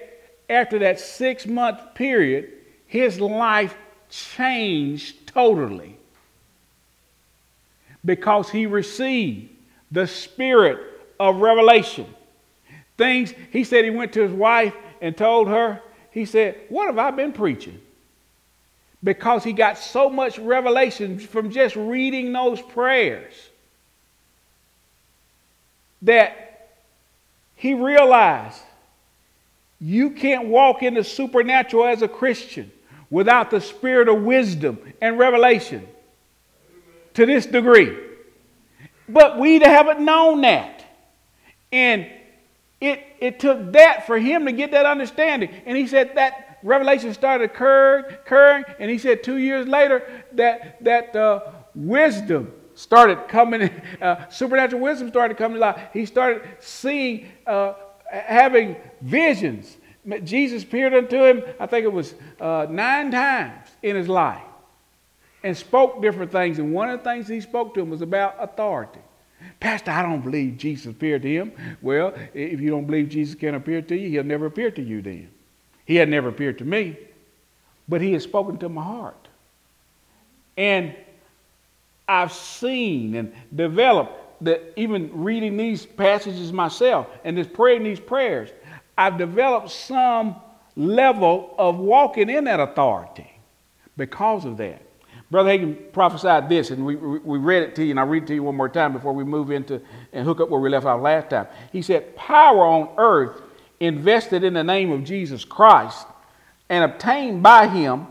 after 0.49 0.79
that 0.79 0.99
six 0.99 1.45
month 1.45 1.93
period, 1.93 2.51
his 2.87 3.19
life 3.19 3.75
changed 4.09 5.27
totally 5.27 5.97
because 8.03 8.49
he 8.49 8.65
received 8.65 9.49
the 9.91 10.07
spirit 10.07 10.79
of 11.19 11.37
revelation. 11.37 12.07
Things, 12.97 13.33
he 13.51 13.63
said 13.63 13.83
he 13.83 13.91
went 13.91 14.13
to 14.13 14.21
his 14.21 14.31
wife 14.31 14.73
and 15.01 15.15
told 15.15 15.47
her, 15.47 15.81
he 16.11 16.25
said, 16.25 16.57
What 16.69 16.87
have 16.87 16.97
I 16.97 17.11
been 17.11 17.33
preaching? 17.33 17.79
Because 19.03 19.43
he 19.43 19.53
got 19.53 19.77
so 19.77 20.09
much 20.09 20.39
revelation 20.39 21.19
from 21.19 21.51
just 21.51 21.75
reading 21.75 22.33
those 22.33 22.61
prayers 22.61 23.33
that 26.01 26.69
he 27.55 27.73
realized 27.73 28.61
you 29.79 30.11
can't 30.11 30.47
walk 30.47 30.81
in 30.81 30.95
the 30.95 31.03
supernatural 31.03 31.85
as 31.85 32.01
a 32.01 32.07
Christian 32.07 32.71
without 33.09 33.51
the 33.51 33.61
spirit 33.61 34.09
of 34.09 34.21
wisdom 34.23 34.79
and 35.01 35.17
revelation 35.19 35.87
to 37.13 37.25
this 37.25 37.45
degree. 37.45 37.97
But 39.07 39.39
we 39.39 39.59
haven't 39.59 40.01
known 40.01 40.41
that. 40.41 40.83
And 41.71 42.07
it, 42.81 43.03
it 43.19 43.39
took 43.39 43.73
that 43.73 44.05
for 44.05 44.17
him 44.17 44.45
to 44.45 44.51
get 44.51 44.71
that 44.71 44.85
understanding. 44.85 45.49
And 45.65 45.77
he 45.77 45.87
said 45.87 46.15
that 46.15 46.46
revelation 46.67 47.13
started 47.13 47.45
occurring, 47.45 48.65
and 48.79 48.91
he 48.91 48.97
said 48.97 49.23
two 49.23 49.37
years 49.37 49.67
later 49.67 50.03
that, 50.33 50.83
that 50.83 51.15
uh, 51.15 51.51
wisdom 51.73 52.51
started 52.75 53.27
coming, 53.27 53.69
uh, 54.01 54.27
supernatural 54.29 54.81
wisdom 54.81 55.09
started 55.09 55.37
coming 55.37 55.55
to 55.55 55.61
life. 55.61 55.81
He 55.93 56.05
started 56.05 56.43
seeing, 56.59 57.29
uh, 57.45 57.73
having 58.11 58.75
visions. 59.01 59.77
Jesus 60.23 60.63
appeared 60.63 60.93
unto 60.93 61.23
him, 61.23 61.43
I 61.59 61.65
think 61.65 61.85
it 61.85 61.91
was 61.91 62.15
uh, 62.39 62.67
nine 62.69 63.11
times 63.11 63.67
in 63.81 63.95
his 63.95 64.07
life, 64.07 64.43
and 65.43 65.55
spoke 65.55 66.01
different 66.01 66.31
things. 66.31 66.59
And 66.59 66.73
one 66.73 66.89
of 66.89 66.99
the 66.99 67.09
things 67.09 67.27
he 67.27 67.41
spoke 67.41 67.73
to 67.73 67.81
him 67.81 67.89
was 67.89 68.01
about 68.01 68.35
authority. 68.39 68.99
Pastor, 69.59 69.91
I 69.91 70.01
don't 70.01 70.23
believe 70.23 70.57
Jesus 70.57 70.87
appeared 70.87 71.21
to 71.23 71.29
him. 71.29 71.51
Well, 71.81 72.13
if 72.33 72.59
you 72.59 72.69
don't 72.69 72.85
believe 72.85 73.09
Jesus 73.09 73.35
can 73.35 73.55
appear 73.55 73.81
to 73.81 73.95
you, 73.95 74.09
he'll 74.09 74.23
never 74.23 74.45
appear 74.45 74.71
to 74.71 74.81
you 74.81 75.01
then. 75.01 75.29
He 75.87 75.95
had 75.95 76.09
never 76.09 76.27
appeared 76.27 76.57
to 76.57 76.65
me, 76.65 76.97
but 77.87 78.01
he 78.01 78.11
has 78.11 78.23
spoken 78.23 78.57
to 78.57 78.67
my 78.69 78.83
heart. 78.83 79.27
And 80.57 80.93
I've 82.07 82.33
seen 82.33 83.15
and 83.15 83.33
developed 83.55 84.43
that 84.43 84.73
even 84.75 85.23
reading 85.23 85.55
these 85.55 85.85
passages 85.85 86.51
myself 86.51 87.07
and 87.23 87.37
just 87.37 87.53
praying 87.53 87.83
these 87.83 88.01
prayers, 88.01 88.49
I've 88.97 89.17
developed 89.17 89.69
some 89.69 90.35
level 90.75 91.55
of 91.57 91.77
walking 91.77 92.29
in 92.29 92.43
that 92.43 92.59
authority 92.59 93.31
because 93.95 94.43
of 94.43 94.57
that. 94.57 94.81
Brother 95.31 95.51
Hagin 95.51 95.91
prophesied 95.93 96.49
this, 96.49 96.69
and 96.69 96.85
we, 96.85 96.95
we 96.95 97.37
read 97.37 97.63
it 97.63 97.75
to 97.75 97.83
you, 97.83 97.91
and 97.91 97.99
I'll 97.99 98.07
read 98.07 98.23
it 98.23 98.27
to 98.27 98.33
you 98.33 98.43
one 98.43 98.55
more 98.55 98.69
time 98.69 98.91
before 98.91 99.13
we 99.13 99.23
move 99.23 99.51
into 99.51 99.81
and 100.11 100.25
hook 100.25 100.41
up 100.41 100.49
where 100.49 100.59
we 100.59 100.69
left 100.69 100.85
off 100.85 101.01
last 101.01 101.29
time. 101.29 101.47
He 101.71 101.81
said, 101.81 102.15
Power 102.15 102.65
on 102.65 102.89
earth 102.97 103.41
invested 103.79 104.43
in 104.43 104.53
the 104.53 104.63
name 104.63 104.91
of 104.91 105.03
Jesus 105.03 105.45
Christ 105.45 106.07
and 106.69 106.83
obtained 106.83 107.43
by 107.43 107.67
him, 107.67 108.07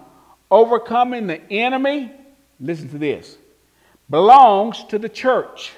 overcoming 0.51 1.27
the 1.27 1.41
enemy, 1.51 2.13
listen 2.61 2.89
to 2.91 2.99
this, 2.99 3.37
belongs 4.09 4.85
to 4.85 4.99
the 4.99 5.09
church. 5.09 5.73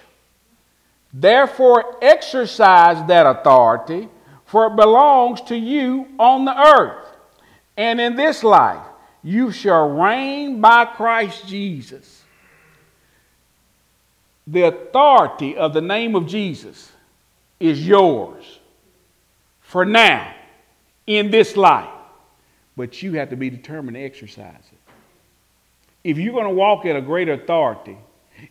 Therefore, 1.12 1.96
exercise 2.02 3.06
that 3.08 3.26
authority, 3.26 4.08
for 4.44 4.66
it 4.66 4.76
belongs 4.76 5.40
to 5.42 5.56
you 5.56 6.06
on 6.18 6.44
the 6.44 6.58
earth. 6.58 7.06
And 7.76 8.00
in 8.00 8.16
this 8.16 8.44
life, 8.44 8.84
you 9.22 9.50
shall 9.50 9.88
reign 9.88 10.60
by 10.60 10.84
Christ 10.84 11.46
Jesus. 11.46 12.22
The 14.46 14.62
authority 14.62 15.56
of 15.56 15.72
the 15.72 15.80
name 15.80 16.14
of 16.14 16.26
Jesus 16.26 16.90
is 17.58 17.86
yours 17.86 18.57
for 19.68 19.84
now 19.84 20.34
in 21.06 21.30
this 21.30 21.56
life. 21.56 21.90
But 22.74 23.02
you 23.02 23.12
have 23.14 23.30
to 23.30 23.36
be 23.36 23.50
determined 23.50 23.96
to 23.96 24.00
exercise 24.00 24.62
it. 24.72 24.78
If 26.04 26.16
you're 26.16 26.32
going 26.32 26.46
to 26.46 26.54
walk 26.54 26.86
in 26.86 26.96
a 26.96 27.02
greater 27.02 27.34
authority, 27.34 27.98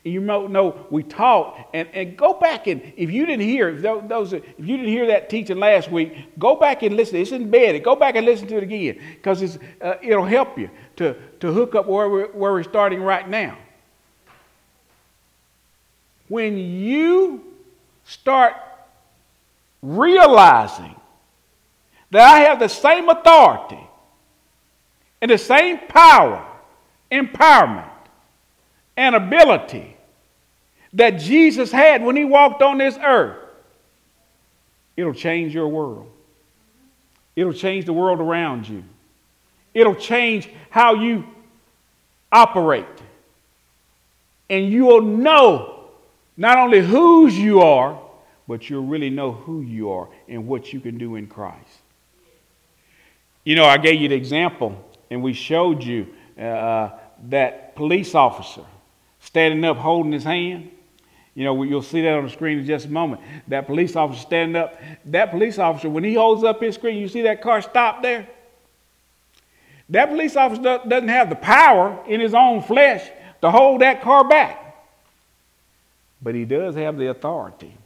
you 0.03 0.21
know 0.21 0.85
we 0.91 1.01
taught, 1.01 1.69
and, 1.73 1.87
and 1.93 2.15
go 2.17 2.33
back 2.33 2.67
and 2.67 2.93
if 2.97 3.09
you 3.09 3.25
didn't 3.25 3.45
hear 3.45 3.73
those, 3.73 4.33
if 4.33 4.43
you 4.59 4.77
didn't 4.77 4.91
hear 4.91 5.07
that 5.07 5.29
teaching 5.29 5.57
last 5.57 5.89
week, 5.89 6.37
go 6.37 6.55
back 6.55 6.83
and 6.83 6.95
listen. 6.95 7.15
It's 7.15 7.31
embedded. 7.31 7.83
Go 7.83 7.95
back 7.95 8.15
and 8.15 8.25
listen 8.25 8.47
to 8.49 8.57
it 8.57 8.63
again 8.63 9.01
because 9.15 9.57
uh, 9.81 9.95
it'll 10.03 10.25
help 10.25 10.59
you 10.59 10.69
to, 10.97 11.15
to 11.39 11.51
hook 11.51 11.73
up 11.73 11.87
where 11.87 12.09
we're, 12.09 12.27
where 12.27 12.51
we're 12.51 12.63
starting 12.63 13.01
right 13.01 13.27
now. 13.27 13.57
When 16.27 16.57
you 16.57 17.43
start 18.03 18.53
realizing 19.81 20.95
that 22.11 22.21
I 22.21 22.39
have 22.41 22.59
the 22.59 22.67
same 22.67 23.09
authority 23.09 23.79
and 25.21 25.31
the 25.31 25.37
same 25.37 25.79
power, 25.87 26.45
empowerment, 27.11 27.89
and 28.95 29.15
ability 29.15 29.95
that 30.93 31.11
Jesus 31.19 31.71
had 31.71 32.03
when 32.03 32.15
he 32.15 32.25
walked 32.25 32.61
on 32.61 32.77
this 32.77 32.97
earth, 32.97 33.37
it'll 34.95 35.13
change 35.13 35.53
your 35.53 35.67
world. 35.67 36.11
It'll 37.35 37.53
change 37.53 37.85
the 37.85 37.93
world 37.93 38.19
around 38.19 38.67
you. 38.67 38.83
It'll 39.73 39.95
change 39.95 40.49
how 40.71 40.95
you 40.95 41.23
operate. 42.31 42.85
And 44.49 44.71
you 44.71 44.85
will 44.85 45.01
know 45.01 45.89
not 46.35 46.57
only 46.57 46.81
whose 46.81 47.37
you 47.37 47.61
are, 47.61 47.99
but 48.47 48.69
you'll 48.69 48.85
really 48.85 49.09
know 49.09 49.33
who 49.33 49.61
you 49.61 49.91
are 49.91 50.07
and 50.27 50.47
what 50.47 50.73
you 50.73 50.79
can 50.79 50.97
do 50.97 51.15
in 51.15 51.27
Christ. 51.27 51.76
You 53.47 53.55
know, 53.55 53.63
I 53.63 53.77
gave 53.77 54.01
you 54.01 54.09
the 54.09 54.15
example, 54.15 54.75
and 55.09 55.23
we 55.23 55.31
showed 55.31 55.81
you 55.81 56.07
uh, 56.37 56.89
that 57.29 57.77
police 57.77 58.13
officer 58.13 58.65
standing 59.21 59.63
up 59.63 59.77
holding 59.77 60.11
his 60.11 60.25
hand. 60.25 60.69
You 61.33 61.45
know, 61.45 61.63
you'll 61.63 61.81
see 61.81 62.01
that 62.01 62.13
on 62.13 62.25
the 62.25 62.29
screen 62.29 62.59
in 62.59 62.65
just 62.65 62.87
a 62.87 62.89
moment. 62.89 63.21
That 63.47 63.65
police 63.65 63.95
officer 63.95 64.21
standing 64.21 64.57
up. 64.57 64.77
That 65.05 65.31
police 65.31 65.59
officer, 65.59 65.87
when 65.87 66.03
he 66.03 66.13
holds 66.13 66.43
up 66.43 66.59
his 66.59 66.75
screen, 66.75 66.97
you 66.97 67.07
see 67.07 67.21
that 67.21 67.41
car 67.41 67.61
stop 67.61 68.01
there? 68.01 68.27
That 69.87 70.09
police 70.09 70.35
officer 70.35 70.81
doesn't 70.85 71.07
have 71.07 71.29
the 71.29 71.37
power 71.37 72.03
in 72.05 72.19
his 72.19 72.33
own 72.33 72.61
flesh 72.61 73.09
to 73.39 73.49
hold 73.49 73.79
that 73.79 74.01
car 74.01 74.27
back. 74.27 74.75
But 76.21 76.35
he 76.35 76.43
does 76.43 76.75
have 76.75 76.97
the 76.97 77.11
authority. 77.11 77.77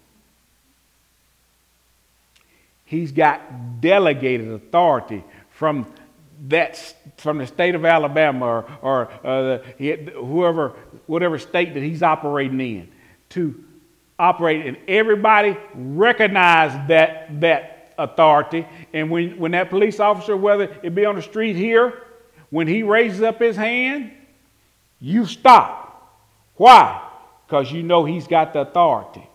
He's 2.84 3.12
got 3.12 3.80
delegated 3.80 4.52
authority 4.52 5.24
from 5.62 5.86
that 6.48 6.96
from 7.18 7.38
the 7.38 7.46
state 7.46 7.76
of 7.76 7.86
Alabama 7.86 8.48
or, 8.48 8.66
or 8.82 9.12
uh, 9.24 9.58
whoever, 9.78 10.70
whatever 11.06 11.38
state 11.38 11.76
that 11.76 11.84
he's 11.84 12.02
operating 12.02 12.60
in, 12.60 12.92
to 13.30 13.64
operate, 14.18 14.66
and 14.66 14.76
everybody 14.88 15.56
recognize 15.76 16.72
that 16.88 17.40
that 17.42 17.94
authority. 18.00 18.66
And 18.92 19.12
when, 19.12 19.38
when 19.38 19.52
that 19.52 19.70
police 19.70 20.00
officer, 20.00 20.36
whether 20.36 20.64
it 20.82 20.96
be 20.96 21.06
on 21.06 21.16
the 21.16 21.22
street 21.22 21.56
here, 21.56 22.08
when 22.50 22.66
he 22.66 22.82
raises 22.82 23.22
up 23.22 23.38
his 23.38 23.56
hand, 23.56 24.12
you 25.00 25.28
stop. 25.28 26.12
Why? 26.56 27.08
Because 27.46 27.72
you 27.72 27.84
know 27.84 28.04
he's 28.04 28.26
got 28.26 28.54
the 28.54 28.62
authority. 28.62 29.30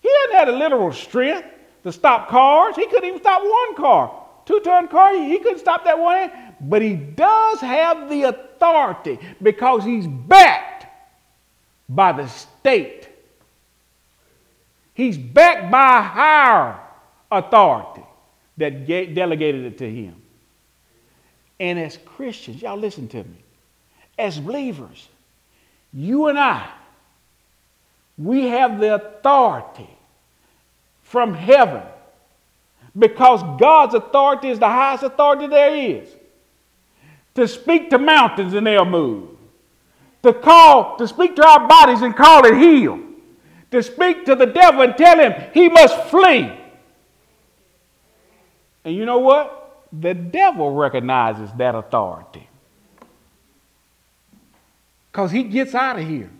He 0.00 0.08
doesn't 0.08 0.38
have 0.38 0.48
the 0.48 0.54
literal 0.54 0.94
strength 0.94 1.46
to 1.82 1.92
stop 1.92 2.30
cars. 2.30 2.74
He 2.74 2.86
couldn't 2.86 3.04
even 3.04 3.20
stop 3.20 3.42
one 3.42 3.76
car 3.76 4.23
two 4.46 4.60
ton 4.60 4.88
car, 4.88 5.14
he 5.14 5.38
couldn't 5.38 5.58
stop 5.58 5.84
that 5.84 5.98
one. 5.98 6.30
But 6.60 6.82
he 6.82 6.94
does 6.94 7.60
have 7.60 8.08
the 8.08 8.24
authority 8.24 9.18
because 9.42 9.84
he's 9.84 10.06
backed 10.06 10.86
by 11.88 12.12
the 12.12 12.26
state. 12.28 13.08
He's 14.94 15.18
backed 15.18 15.70
by 15.70 15.98
a 15.98 16.02
higher 16.02 16.80
authority 17.30 18.04
that 18.56 18.86
delegated 18.86 19.64
it 19.64 19.78
to 19.78 19.90
him. 19.90 20.14
And 21.58 21.78
as 21.78 21.98
Christians, 22.04 22.62
y'all 22.62 22.76
listen 22.76 23.08
to 23.08 23.18
me, 23.18 23.44
as 24.18 24.38
believers, 24.38 25.08
you 25.92 26.28
and 26.28 26.38
I, 26.38 26.68
we 28.16 28.46
have 28.46 28.78
the 28.78 28.94
authority 28.94 29.90
from 31.02 31.34
heaven 31.34 31.82
because 32.96 33.42
God's 33.58 33.94
authority 33.94 34.48
is 34.48 34.58
the 34.58 34.68
highest 34.68 35.02
authority 35.02 35.46
there 35.46 35.74
is. 35.74 36.08
To 37.34 37.48
speak 37.48 37.90
to 37.90 37.98
mountains 37.98 38.54
and 38.54 38.66
they'll 38.66 38.84
move. 38.84 39.30
To 40.22 40.32
call, 40.32 40.96
to 40.96 41.08
speak 41.08 41.36
to 41.36 41.46
our 41.46 41.66
bodies 41.66 42.02
and 42.02 42.16
call 42.16 42.46
it 42.46 42.56
healed. 42.56 43.00
To 43.72 43.82
speak 43.82 44.24
to 44.26 44.36
the 44.36 44.46
devil 44.46 44.82
and 44.82 44.96
tell 44.96 45.18
him 45.18 45.50
he 45.52 45.68
must 45.68 46.04
flee. 46.04 46.52
And 48.84 48.94
you 48.94 49.04
know 49.04 49.18
what? 49.18 49.86
The 49.92 50.14
devil 50.14 50.72
recognizes 50.74 51.50
that 51.56 51.74
authority. 51.74 52.48
Because 55.10 55.30
he 55.30 55.42
gets 55.44 55.74
out 55.74 55.98
of 55.98 56.06
here. 56.06 56.30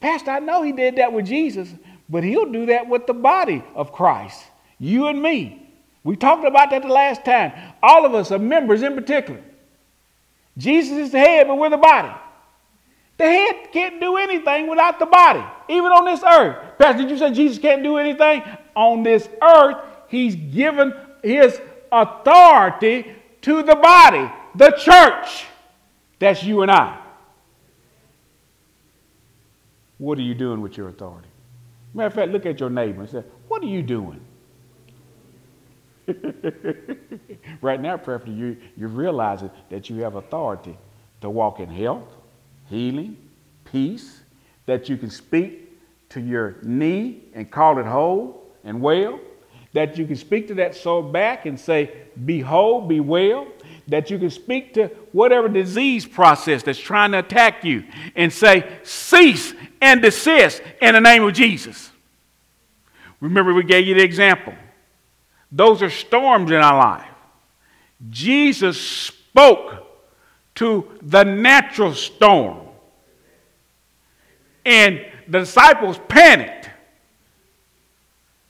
Pastor, 0.00 0.32
I 0.32 0.40
know 0.40 0.62
he 0.62 0.72
did 0.72 0.96
that 0.96 1.12
with 1.12 1.26
Jesus, 1.26 1.72
but 2.08 2.24
he'll 2.24 2.50
do 2.50 2.66
that 2.66 2.88
with 2.88 3.06
the 3.06 3.14
body 3.14 3.62
of 3.74 3.92
Christ, 3.92 4.42
you 4.78 5.06
and 5.06 5.22
me. 5.22 5.61
We 6.04 6.16
talked 6.16 6.44
about 6.44 6.70
that 6.70 6.82
the 6.82 6.88
last 6.88 7.24
time. 7.24 7.52
All 7.82 8.04
of 8.04 8.14
us 8.14 8.32
are 8.32 8.38
members 8.38 8.82
in 8.82 8.94
particular. 8.94 9.40
Jesus 10.58 10.98
is 10.98 11.12
the 11.12 11.18
head, 11.18 11.46
but 11.46 11.56
we're 11.56 11.70
the 11.70 11.76
body. 11.76 12.12
The 13.18 13.24
head 13.24 13.68
can't 13.72 14.00
do 14.00 14.16
anything 14.16 14.68
without 14.68 14.98
the 14.98 15.06
body, 15.06 15.44
even 15.68 15.92
on 15.92 16.04
this 16.04 16.22
earth. 16.24 16.78
Pastor, 16.78 17.02
did 17.02 17.10
you 17.10 17.18
say 17.18 17.32
Jesus 17.32 17.58
can't 17.58 17.82
do 17.82 17.96
anything? 17.96 18.42
On 18.74 19.02
this 19.02 19.28
earth, 19.40 19.76
he's 20.08 20.34
given 20.34 20.92
his 21.22 21.60
authority 21.92 23.14
to 23.42 23.62
the 23.62 23.76
body, 23.76 24.30
the 24.56 24.70
church. 24.72 25.46
That's 26.18 26.42
you 26.42 26.62
and 26.62 26.70
I. 26.70 26.98
What 29.98 30.18
are 30.18 30.22
you 30.22 30.34
doing 30.34 30.60
with 30.60 30.76
your 30.76 30.88
authority? 30.88 31.28
Matter 31.94 32.08
of 32.08 32.14
fact, 32.14 32.32
look 32.32 32.46
at 32.46 32.58
your 32.58 32.70
neighbor 32.70 33.02
and 33.02 33.10
say, 33.10 33.22
What 33.46 33.62
are 33.62 33.66
you 33.66 33.82
doing? 33.82 34.20
right 37.60 37.80
now, 37.80 37.96
preferably, 37.96 38.34
you, 38.34 38.56
you're 38.76 38.88
realizing 38.88 39.50
that 39.70 39.88
you 39.88 40.02
have 40.02 40.16
authority 40.16 40.76
to 41.20 41.30
walk 41.30 41.60
in 41.60 41.68
health, 41.68 42.08
healing, 42.68 43.16
peace, 43.64 44.20
that 44.66 44.88
you 44.88 44.96
can 44.96 45.10
speak 45.10 45.70
to 46.10 46.20
your 46.20 46.56
knee 46.62 47.22
and 47.34 47.50
call 47.50 47.78
it 47.78 47.86
whole 47.86 48.42
and 48.64 48.80
well, 48.80 49.18
that 49.72 49.96
you 49.96 50.06
can 50.06 50.16
speak 50.16 50.48
to 50.48 50.54
that 50.54 50.74
soul 50.74 51.02
back 51.02 51.46
and 51.46 51.58
say, 51.58 51.90
Be 52.24 52.40
whole, 52.40 52.86
be 52.86 53.00
well, 53.00 53.46
that 53.88 54.10
you 54.10 54.18
can 54.18 54.30
speak 54.30 54.74
to 54.74 54.88
whatever 55.12 55.48
disease 55.48 56.04
process 56.04 56.62
that's 56.62 56.78
trying 56.78 57.12
to 57.12 57.18
attack 57.20 57.64
you 57.64 57.84
and 58.14 58.32
say, 58.32 58.70
Cease 58.82 59.54
and 59.80 60.02
desist 60.02 60.62
in 60.80 60.94
the 60.94 61.00
name 61.00 61.22
of 61.22 61.32
Jesus. 61.32 61.90
Remember, 63.20 63.54
we 63.54 63.62
gave 63.62 63.86
you 63.86 63.94
the 63.94 64.02
example 64.02 64.54
those 65.52 65.82
are 65.82 65.90
storms 65.90 66.50
in 66.50 66.56
our 66.56 66.78
life. 66.78 67.08
Jesus 68.10 68.80
spoke 68.80 69.86
to 70.56 70.98
the 71.02 71.22
natural 71.22 71.94
storm. 71.94 72.58
And 74.64 75.04
the 75.28 75.40
disciples 75.40 76.00
panicked. 76.08 76.70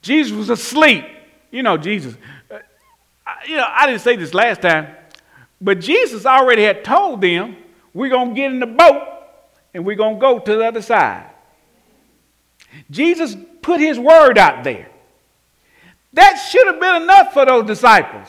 Jesus 0.00 0.32
was 0.32 0.50
asleep. 0.50 1.04
You 1.50 1.62
know, 1.62 1.76
Jesus, 1.76 2.16
uh, 2.50 2.58
you 3.46 3.56
know, 3.56 3.66
I 3.68 3.86
didn't 3.86 4.00
say 4.00 4.16
this 4.16 4.32
last 4.32 4.62
time, 4.62 4.88
but 5.60 5.80
Jesus 5.80 6.24
already 6.24 6.62
had 6.62 6.84
told 6.84 7.20
them, 7.20 7.56
we're 7.94 8.10
going 8.10 8.30
to 8.30 8.34
get 8.34 8.50
in 8.50 8.60
the 8.60 8.66
boat 8.66 9.08
and 9.74 9.84
we're 9.84 9.96
going 9.96 10.14
to 10.16 10.20
go 10.20 10.38
to 10.38 10.56
the 10.56 10.64
other 10.64 10.82
side. 10.82 11.30
Jesus 12.90 13.36
put 13.60 13.80
his 13.80 13.98
word 13.98 14.38
out 14.38 14.64
there. 14.64 14.88
That 16.12 16.36
should 16.36 16.66
have 16.66 16.80
been 16.80 17.02
enough 17.02 17.32
for 17.32 17.46
those 17.46 17.66
disciples. 17.66 18.28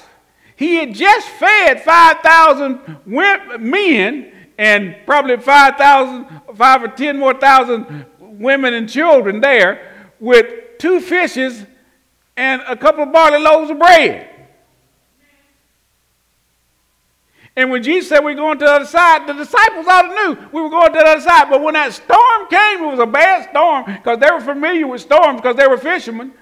He 0.55 0.75
had 0.75 0.93
just 0.93 1.27
fed 1.27 1.81
5,000 1.81 3.01
men 3.05 4.31
and 4.57 4.95
probably 5.05 5.37
5,000, 5.37 6.41
5 6.55 6.83
or 6.83 6.87
10 6.87 7.19
more 7.19 7.33
thousand 7.33 8.05
women 8.19 8.73
and 8.73 8.89
children 8.89 9.41
there 9.41 9.91
with 10.19 10.77
two 10.77 10.99
fishes 10.99 11.65
and 12.37 12.61
a 12.67 12.75
couple 12.75 13.03
of 13.03 13.11
barley 13.11 13.39
loaves 13.39 13.69
of 13.69 13.79
bread. 13.79 14.29
And 17.55 17.69
when 17.69 17.83
Jesus 17.83 18.09
said 18.09 18.23
we're 18.23 18.33
going 18.33 18.57
to 18.59 18.65
the 18.65 18.71
other 18.71 18.85
side, 18.85 19.27
the 19.27 19.33
disciples 19.33 19.85
all 19.87 20.07
knew 20.07 20.37
we 20.51 20.61
were 20.61 20.69
going 20.69 20.91
to 20.91 20.99
the 20.99 21.05
other 21.05 21.21
side. 21.21 21.49
But 21.49 21.61
when 21.61 21.75
that 21.75 21.93
storm 21.93 22.47
came, 22.49 22.83
it 22.83 22.89
was 22.89 22.99
a 22.99 23.05
bad 23.05 23.49
storm 23.49 23.85
because 23.85 24.17
they 24.17 24.31
were 24.31 24.41
familiar 24.41 24.87
with 24.87 25.01
storms 25.01 25.39
because 25.39 25.55
they 25.55 25.67
were 25.67 25.77
fishermen. 25.77 26.33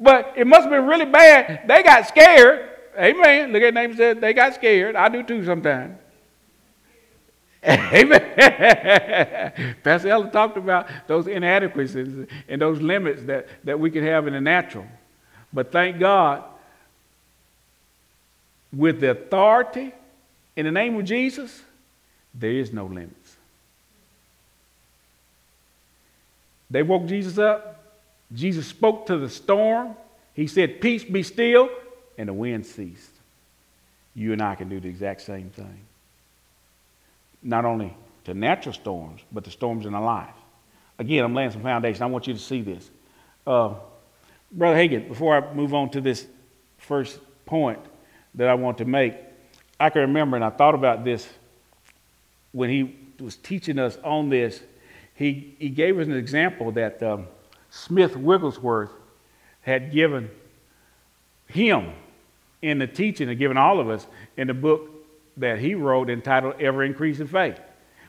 But 0.00 0.32
it 0.36 0.46
must 0.46 0.62
have 0.62 0.70
been 0.70 0.86
really 0.86 1.04
bad. 1.04 1.68
They 1.68 1.82
got 1.82 2.08
scared. 2.08 2.70
Amen. 2.98 3.52
Look 3.52 3.62
at 3.62 3.74
name 3.74 3.94
said 3.94 4.20
they 4.20 4.32
got 4.32 4.54
scared. 4.54 4.96
I 4.96 5.08
do 5.08 5.22
too 5.22 5.44
sometimes. 5.44 5.98
Amen. 7.68 9.52
Pastor 9.84 10.08
Ella 10.08 10.30
talked 10.30 10.56
about 10.56 10.88
those 11.06 11.26
inadequacies 11.26 12.26
and 12.48 12.62
those 12.62 12.80
limits 12.80 13.22
that, 13.24 13.48
that 13.64 13.78
we 13.78 13.90
can 13.90 14.02
have 14.04 14.26
in 14.26 14.32
the 14.32 14.40
natural. 14.40 14.86
But 15.52 15.70
thank 15.70 15.98
God, 15.98 16.44
with 18.72 19.00
the 19.00 19.10
authority 19.10 19.92
in 20.56 20.64
the 20.64 20.72
name 20.72 20.98
of 20.98 21.04
Jesus, 21.04 21.62
there 22.34 22.52
is 22.52 22.72
no 22.72 22.86
limits. 22.86 23.36
They 26.70 26.82
woke 26.82 27.06
Jesus 27.06 27.36
up. 27.36 27.79
Jesus 28.32 28.66
spoke 28.66 29.06
to 29.06 29.16
the 29.16 29.28
storm. 29.28 29.96
He 30.34 30.46
said, 30.46 30.80
Peace 30.80 31.04
be 31.04 31.22
still, 31.22 31.68
and 32.16 32.28
the 32.28 32.32
wind 32.32 32.66
ceased. 32.66 33.10
You 34.14 34.32
and 34.32 34.42
I 34.42 34.54
can 34.54 34.68
do 34.68 34.80
the 34.80 34.88
exact 34.88 35.22
same 35.22 35.50
thing. 35.50 35.80
Not 37.42 37.64
only 37.64 37.96
to 38.24 38.34
natural 38.34 38.72
storms, 38.72 39.22
but 39.32 39.44
the 39.44 39.50
storms 39.50 39.86
in 39.86 39.94
our 39.94 40.04
life. 40.04 40.34
Again, 40.98 41.24
I'm 41.24 41.34
laying 41.34 41.50
some 41.50 41.62
foundation. 41.62 42.02
I 42.02 42.06
want 42.06 42.26
you 42.26 42.34
to 42.34 42.40
see 42.40 42.60
this. 42.62 42.88
Uh, 43.46 43.74
Brother 44.52 44.76
Hagin, 44.76 45.08
before 45.08 45.36
I 45.36 45.54
move 45.54 45.74
on 45.74 45.90
to 45.90 46.00
this 46.00 46.26
first 46.78 47.18
point 47.46 47.80
that 48.34 48.48
I 48.48 48.54
want 48.54 48.78
to 48.78 48.84
make, 48.84 49.14
I 49.78 49.90
can 49.90 50.02
remember, 50.02 50.36
and 50.36 50.44
I 50.44 50.50
thought 50.50 50.74
about 50.74 51.04
this 51.04 51.26
when 52.52 52.68
he 52.68 52.96
was 53.18 53.36
teaching 53.36 53.78
us 53.78 53.96
on 54.04 54.28
this. 54.28 54.60
He, 55.14 55.56
he 55.58 55.68
gave 55.70 55.98
us 55.98 56.06
an 56.06 56.16
example 56.16 56.70
that. 56.72 57.02
Um, 57.02 57.26
Smith 57.70 58.16
Wigglesworth 58.16 58.90
had 59.62 59.92
given 59.92 60.30
him 61.46 61.92
in 62.62 62.78
the 62.78 62.86
teaching 62.86 63.28
and 63.28 63.38
given 63.38 63.56
all 63.56 63.80
of 63.80 63.88
us 63.88 64.06
in 64.36 64.48
the 64.48 64.54
book 64.54 64.88
that 65.36 65.58
he 65.58 65.74
wrote 65.74 66.10
entitled 66.10 66.60
Ever 66.60 66.82
Increasing 66.82 67.26
Faith. 67.26 67.58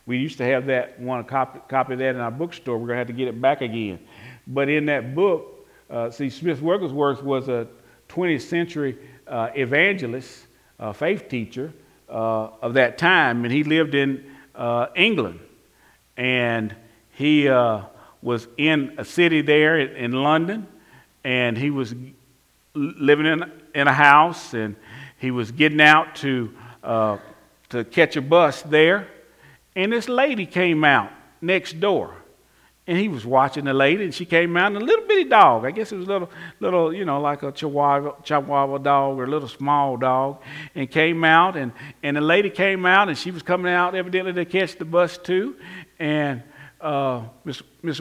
We 0.05 0.17
used 0.17 0.37
to 0.39 0.45
have 0.45 0.65
that, 0.65 0.99
want 0.99 1.25
to 1.25 1.31
copy, 1.31 1.59
copy 1.69 1.95
that 1.95 2.15
in 2.15 2.21
our 2.21 2.31
bookstore. 2.31 2.77
We're 2.77 2.87
going 2.87 2.95
to 2.95 2.99
have 2.99 3.07
to 3.07 3.13
get 3.13 3.27
it 3.27 3.39
back 3.39 3.61
again. 3.61 3.99
But 4.47 4.67
in 4.67 4.87
that 4.87 5.15
book, 5.15 5.67
uh, 5.89 6.09
see, 6.09 6.29
Smith 6.29 6.61
Wigglesworth 6.61 7.21
was 7.21 7.47
a 7.47 7.67
20th 8.09 8.41
century 8.41 8.97
uh, 9.27 9.49
evangelist, 9.55 10.47
uh, 10.79 10.91
faith 10.91 11.29
teacher 11.29 11.71
uh, 12.09 12.49
of 12.61 12.73
that 12.73 12.97
time, 12.97 13.45
and 13.45 13.53
he 13.53 13.63
lived 13.63 13.95
in 13.95 14.25
uh, 14.55 14.87
England. 14.95 15.39
And 16.17 16.75
he 17.11 17.47
uh, 17.47 17.83
was 18.21 18.47
in 18.57 18.93
a 18.97 19.05
city 19.05 19.41
there 19.41 19.79
in, 19.79 20.11
London, 20.11 20.67
and 21.23 21.57
he 21.57 21.69
was 21.69 21.95
living 22.73 23.25
in, 23.25 23.51
in 23.73 23.87
a 23.87 23.93
house, 23.93 24.53
and 24.53 24.75
he 25.17 25.31
was 25.31 25.51
getting 25.51 25.81
out 25.81 26.15
to, 26.17 26.53
to 26.83 27.83
catch 27.91 28.15
a 28.15 28.21
bus 28.21 28.61
there 28.63 29.07
and 29.75 29.91
this 29.91 30.09
lady 30.09 30.45
came 30.45 30.83
out 30.83 31.11
next 31.41 31.79
door. 31.79 32.15
And 32.87 32.97
he 32.97 33.07
was 33.07 33.25
watching 33.25 33.65
the 33.65 33.73
lady, 33.73 34.03
and 34.03 34.13
she 34.13 34.25
came 34.25 34.57
out, 34.57 34.67
and 34.67 34.77
a 34.77 34.79
little 34.79 35.05
bitty 35.05 35.25
dog. 35.25 35.65
I 35.65 35.71
guess 35.71 35.91
it 35.91 35.97
was 35.97 36.07
a 36.07 36.11
little, 36.11 36.29
little, 36.59 36.93
you 36.93 37.05
know, 37.05 37.21
like 37.21 37.43
a 37.43 37.51
chihuahua, 37.51 38.21
chihuahua 38.23 38.79
dog 38.79 39.19
or 39.19 39.25
a 39.25 39.27
little 39.27 39.47
small 39.47 39.97
dog, 39.97 40.41
and 40.73 40.89
came 40.89 41.23
out, 41.23 41.55
and, 41.55 41.71
and 42.01 42.17
the 42.17 42.21
lady 42.21 42.49
came 42.49 42.85
out, 42.85 43.07
and 43.07 43.17
she 43.17 43.31
was 43.31 43.43
coming 43.43 43.71
out 43.71 43.93
evidently 43.95 44.33
to 44.33 44.45
catch 44.45 44.77
the 44.77 44.85
bus 44.85 45.17
too. 45.17 45.55
And 45.99 46.41
uh, 46.81 47.21
Miss 47.83 47.99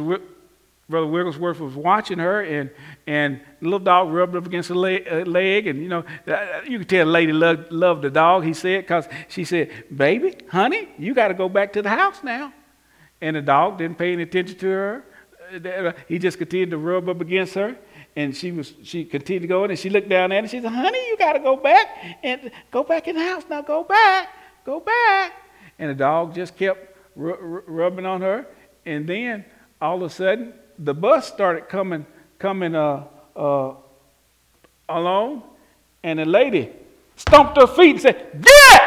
Brother 0.90 1.07
Wigglesworth 1.07 1.61
was 1.61 1.75
watching 1.75 2.19
her, 2.19 2.43
and, 2.43 2.69
and 3.07 3.40
the 3.61 3.64
little 3.64 3.79
dog 3.79 4.12
rubbed 4.12 4.35
up 4.35 4.45
against 4.45 4.71
a 4.71 4.75
leg, 4.75 5.07
leg 5.27 5.69
and, 5.69 5.81
you 5.81 5.88
know, 5.88 6.05
uh, 6.27 6.62
you 6.66 6.81
could 6.81 6.88
tell 6.88 7.07
the 7.07 7.12
lady 7.12 7.33
loved, 7.33 7.71
loved 7.71 8.03
the 8.03 8.11
dog, 8.11 8.45
he 8.45 8.53
said, 8.53 8.83
because 8.83 9.07
she 9.29 9.45
said, 9.45 9.71
Baby, 9.97 10.37
honey, 10.51 10.88
you 10.99 11.14
got 11.14 11.29
to 11.29 11.35
go 11.35 11.49
back 11.49 11.73
to 11.75 11.83
the 11.83 11.88
house 11.88 12.25
now. 12.25 12.53
And 13.21 13.37
the 13.37 13.43
dog 13.43 13.79
didn't 13.79 13.99
pay 13.99 14.12
any 14.12 14.25
attention 14.25 14.59
to 14.59 14.66
her. 14.66 15.05
Uh, 15.55 15.93
he 16.09 16.19
just 16.19 16.38
continued 16.38 16.71
to 16.71 16.79
rub 16.79 17.09
up 17.09 17.21
against 17.21 17.55
her. 17.55 17.77
And 18.16 18.37
she 18.37 18.51
was 18.51 18.75
she 18.83 19.05
continued 19.05 19.43
to 19.43 19.47
go 19.47 19.62
in 19.64 19.71
and 19.71 19.79
she 19.79 19.88
looked 19.88 20.09
down 20.09 20.33
at 20.33 20.38
him 20.38 20.45
and 20.45 20.51
she 20.51 20.61
said, 20.61 20.73
Honey, 20.73 21.07
you 21.07 21.16
gotta 21.16 21.38
go 21.38 21.57
back 21.57 21.87
and 22.25 22.51
go 22.71 22.83
back 22.83 23.07
in 23.07 23.14
the 23.14 23.23
house. 23.23 23.45
Now 23.49 23.62
go 23.62 23.85
back. 23.85 24.29
Go 24.64 24.81
back. 24.81 25.33
And 25.79 25.90
the 25.90 25.95
dog 25.95 26.35
just 26.35 26.57
kept 26.57 26.97
rubbing 27.14 28.07
on 28.07 28.21
her. 28.21 28.47
And 28.85 29.07
then 29.07 29.45
all 29.81 29.97
of 29.97 30.11
a 30.11 30.14
sudden 30.14 30.53
the 30.79 30.95
bus 30.95 31.29
started 31.29 31.69
coming 31.69 32.07
coming 32.38 32.75
uh, 32.75 33.05
uh, 33.37 33.75
along, 34.88 35.43
and 36.03 36.19
the 36.19 36.25
lady 36.25 36.71
stomped 37.16 37.57
her 37.57 37.66
feet 37.66 37.93
and 37.93 38.01
said, 38.01 38.43
"Get!" 38.43 38.83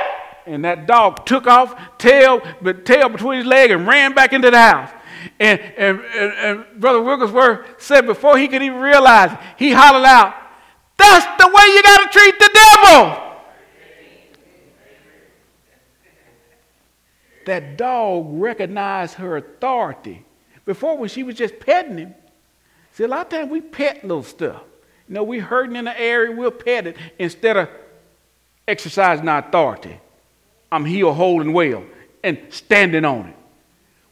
And 0.46 0.66
that 0.66 0.88
dog 0.88 1.26
took 1.26 1.48
off, 1.48 1.98
tail, 1.98 2.42
but 2.62 2.86
tail 2.86 3.10
between 3.10 3.40
his 3.40 3.48
leg, 3.48 3.72
and 3.72 3.88
ran 3.88 4.14
back 4.14 4.34
into 4.34 4.52
the 4.52 4.60
house. 4.60 4.90
And, 5.40 5.60
and, 5.78 6.02
and, 6.02 6.34
and 6.34 6.82
Brother 6.82 7.02
Wigglesworth 7.02 7.82
said 7.82 8.06
before 8.06 8.38
he 8.38 8.50
could 8.50 8.62
even 8.62 8.80
realize 8.80 9.32
it, 9.32 9.40
he 9.58 9.72
hollered 9.72 10.06
out, 10.06 10.36
That's 10.98 11.26
the 11.42 11.48
way 11.48 11.64
you 11.68 11.84
got 11.84 12.12
to 12.12 12.20
treat 12.20 12.40
the 12.40 12.50
devil. 12.54 13.20
That 17.46 17.78
dog 17.78 18.26
recognized 18.32 19.16
her 19.16 19.38
authority 19.38 20.26
before, 20.66 20.98
when 20.98 21.10
she 21.10 21.24
was 21.24 21.36
just 21.36 21.60
petting 21.60 21.98
him, 21.98 22.16
see, 22.94 23.04
a 23.04 23.08
lot 23.08 23.28
of 23.28 23.30
times 23.30 23.52
we 23.52 23.62
pet 23.62 24.04
little 24.04 24.24
stuff. 24.24 24.62
You 25.08 25.16
know, 25.16 25.24
we 25.24 25.40
hurting 25.40 25.76
in 25.76 25.86
the 25.86 26.00
area, 26.00 26.36
we'll 26.36 26.52
pet 26.52 26.88
it 26.88 26.98
instead 27.20 27.58
of 27.58 27.70
exercising 28.68 29.28
our 29.28 29.40
authority. 29.40 30.00
I'm 30.72 30.86
healed, 30.86 31.16
whole, 31.16 31.42
and 31.42 31.54
well, 31.54 31.84
and 32.24 32.40
standing 32.50 33.06
on 33.06 33.28
it. 33.28 33.36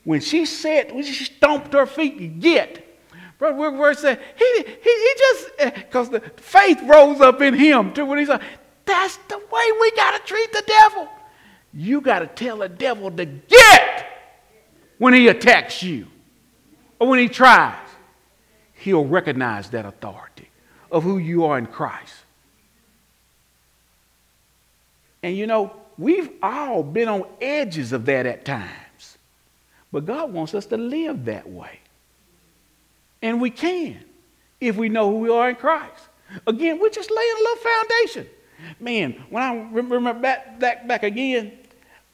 When 0.04 0.20
she 0.20 0.46
said, 0.46 0.94
when 0.94 1.04
she 1.04 1.24
stomped 1.24 1.74
her 1.74 1.86
feet, 1.86 2.40
get. 2.40 2.88
Brother 3.38 3.58
Wigglesworth 3.58 4.00
said, 4.00 4.20
he, 4.36 4.58
he, 4.58 4.64
he 4.84 5.14
just, 5.18 5.50
because 5.76 6.10
eh, 6.10 6.20
the 6.20 6.42
faith 6.42 6.80
rose 6.84 7.22
up 7.22 7.42
in 7.42 7.54
him 7.54 7.94
too. 7.94 8.06
When 8.06 8.20
he 8.20 8.26
said, 8.26 8.42
that's 8.86 9.18
the 9.30 9.38
way 9.38 9.72
we 9.80 9.92
got 9.96 10.20
to 10.20 10.28
treat 10.28 10.52
the 10.52 10.64
devil. 10.68 11.08
You 11.74 12.02
got 12.02 12.20
to 12.20 12.28
tell 12.28 12.58
the 12.58 12.70
devil 12.70 13.10
to 13.10 13.26
get 13.26 14.08
when 14.98 15.14
he 15.14 15.30
attacks 15.30 15.82
you 15.82 16.08
or 17.02 17.08
when 17.08 17.18
he 17.18 17.28
tries, 17.28 17.74
he'll 18.76 19.06
recognize 19.06 19.72
that 19.72 19.88
authority 19.88 20.48
of 20.92 21.02
who 21.02 21.18
you 21.18 21.46
are 21.46 21.58
in 21.58 21.66
Christ. 21.66 22.14
And 25.24 25.36
you 25.36 25.48
know, 25.48 25.74
we've 25.98 26.30
all 26.44 26.84
been 26.84 27.08
on 27.08 27.26
edges 27.42 27.92
of 27.92 28.06
that 28.06 28.28
at 28.28 28.46
times. 28.46 29.18
But 29.92 30.06
God 30.06 30.32
wants 30.32 30.54
us 30.54 30.68
to 30.68 30.78
live 30.78 31.26
that 31.26 31.50
way. 31.50 31.80
And 33.24 33.42
we 33.42 33.50
can 33.50 33.98
if 34.60 34.78
we 34.78 34.88
know 34.88 35.10
who 35.10 35.18
we 35.18 35.30
are 35.32 35.50
in 35.50 35.56
Christ. 35.56 36.08
Again, 36.46 36.80
we're 36.80 36.90
just 36.90 37.10
laying 37.10 37.36
a 37.36 37.40
little 37.40 37.56
foundation. 37.56 38.28
Man, 38.80 39.24
when 39.32 39.42
I 39.42 39.56
remember 39.72 40.14
back, 40.14 40.60
back, 40.60 40.88
back 40.88 41.02
again, 41.02 41.54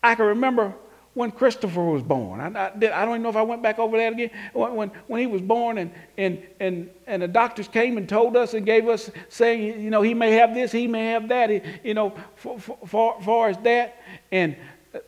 I 0.02 0.16
can 0.16 0.28
remember 0.28 0.74
when 1.18 1.32
Christopher 1.32 1.84
was 1.84 2.04
born. 2.04 2.40
I, 2.40 2.68
I, 2.68 2.72
did, 2.78 2.92
I, 2.92 3.04
don't 3.04 3.16
even 3.16 3.24
know 3.24 3.30
if 3.30 3.36
I 3.36 3.42
went 3.42 3.64
back 3.64 3.80
over 3.80 3.98
that 3.98 4.14
again. 4.14 4.30
When, 4.54 4.92
when 5.08 5.20
he 5.20 5.26
was 5.26 5.42
born 5.42 5.80
and, 5.80 5.92
and, 6.16 6.44
and, 6.60 6.92
and 7.08 7.24
the 7.24 7.28
doctors 7.28 7.68
came 7.68 7.98
and 7.98 8.08
told 8.08 8.38
us 8.38 8.54
and 8.54 8.64
gave 8.64 8.88
us, 8.88 9.10
saying, 9.28 9.82
you 9.82 9.90
know, 9.90 10.04
he 10.04 10.14
may 10.14 10.34
have 10.34 10.54
this, 10.54 10.72
he 10.72 10.86
may 10.86 11.08
have 11.08 11.28
that, 11.30 11.84
you 11.84 11.96
know, 11.96 12.14
for, 12.36 12.60
for, 12.60 13.20
far 13.24 13.50
as 13.50 13.58
that. 13.64 14.00
And 14.32 14.56
uh, 14.94 15.00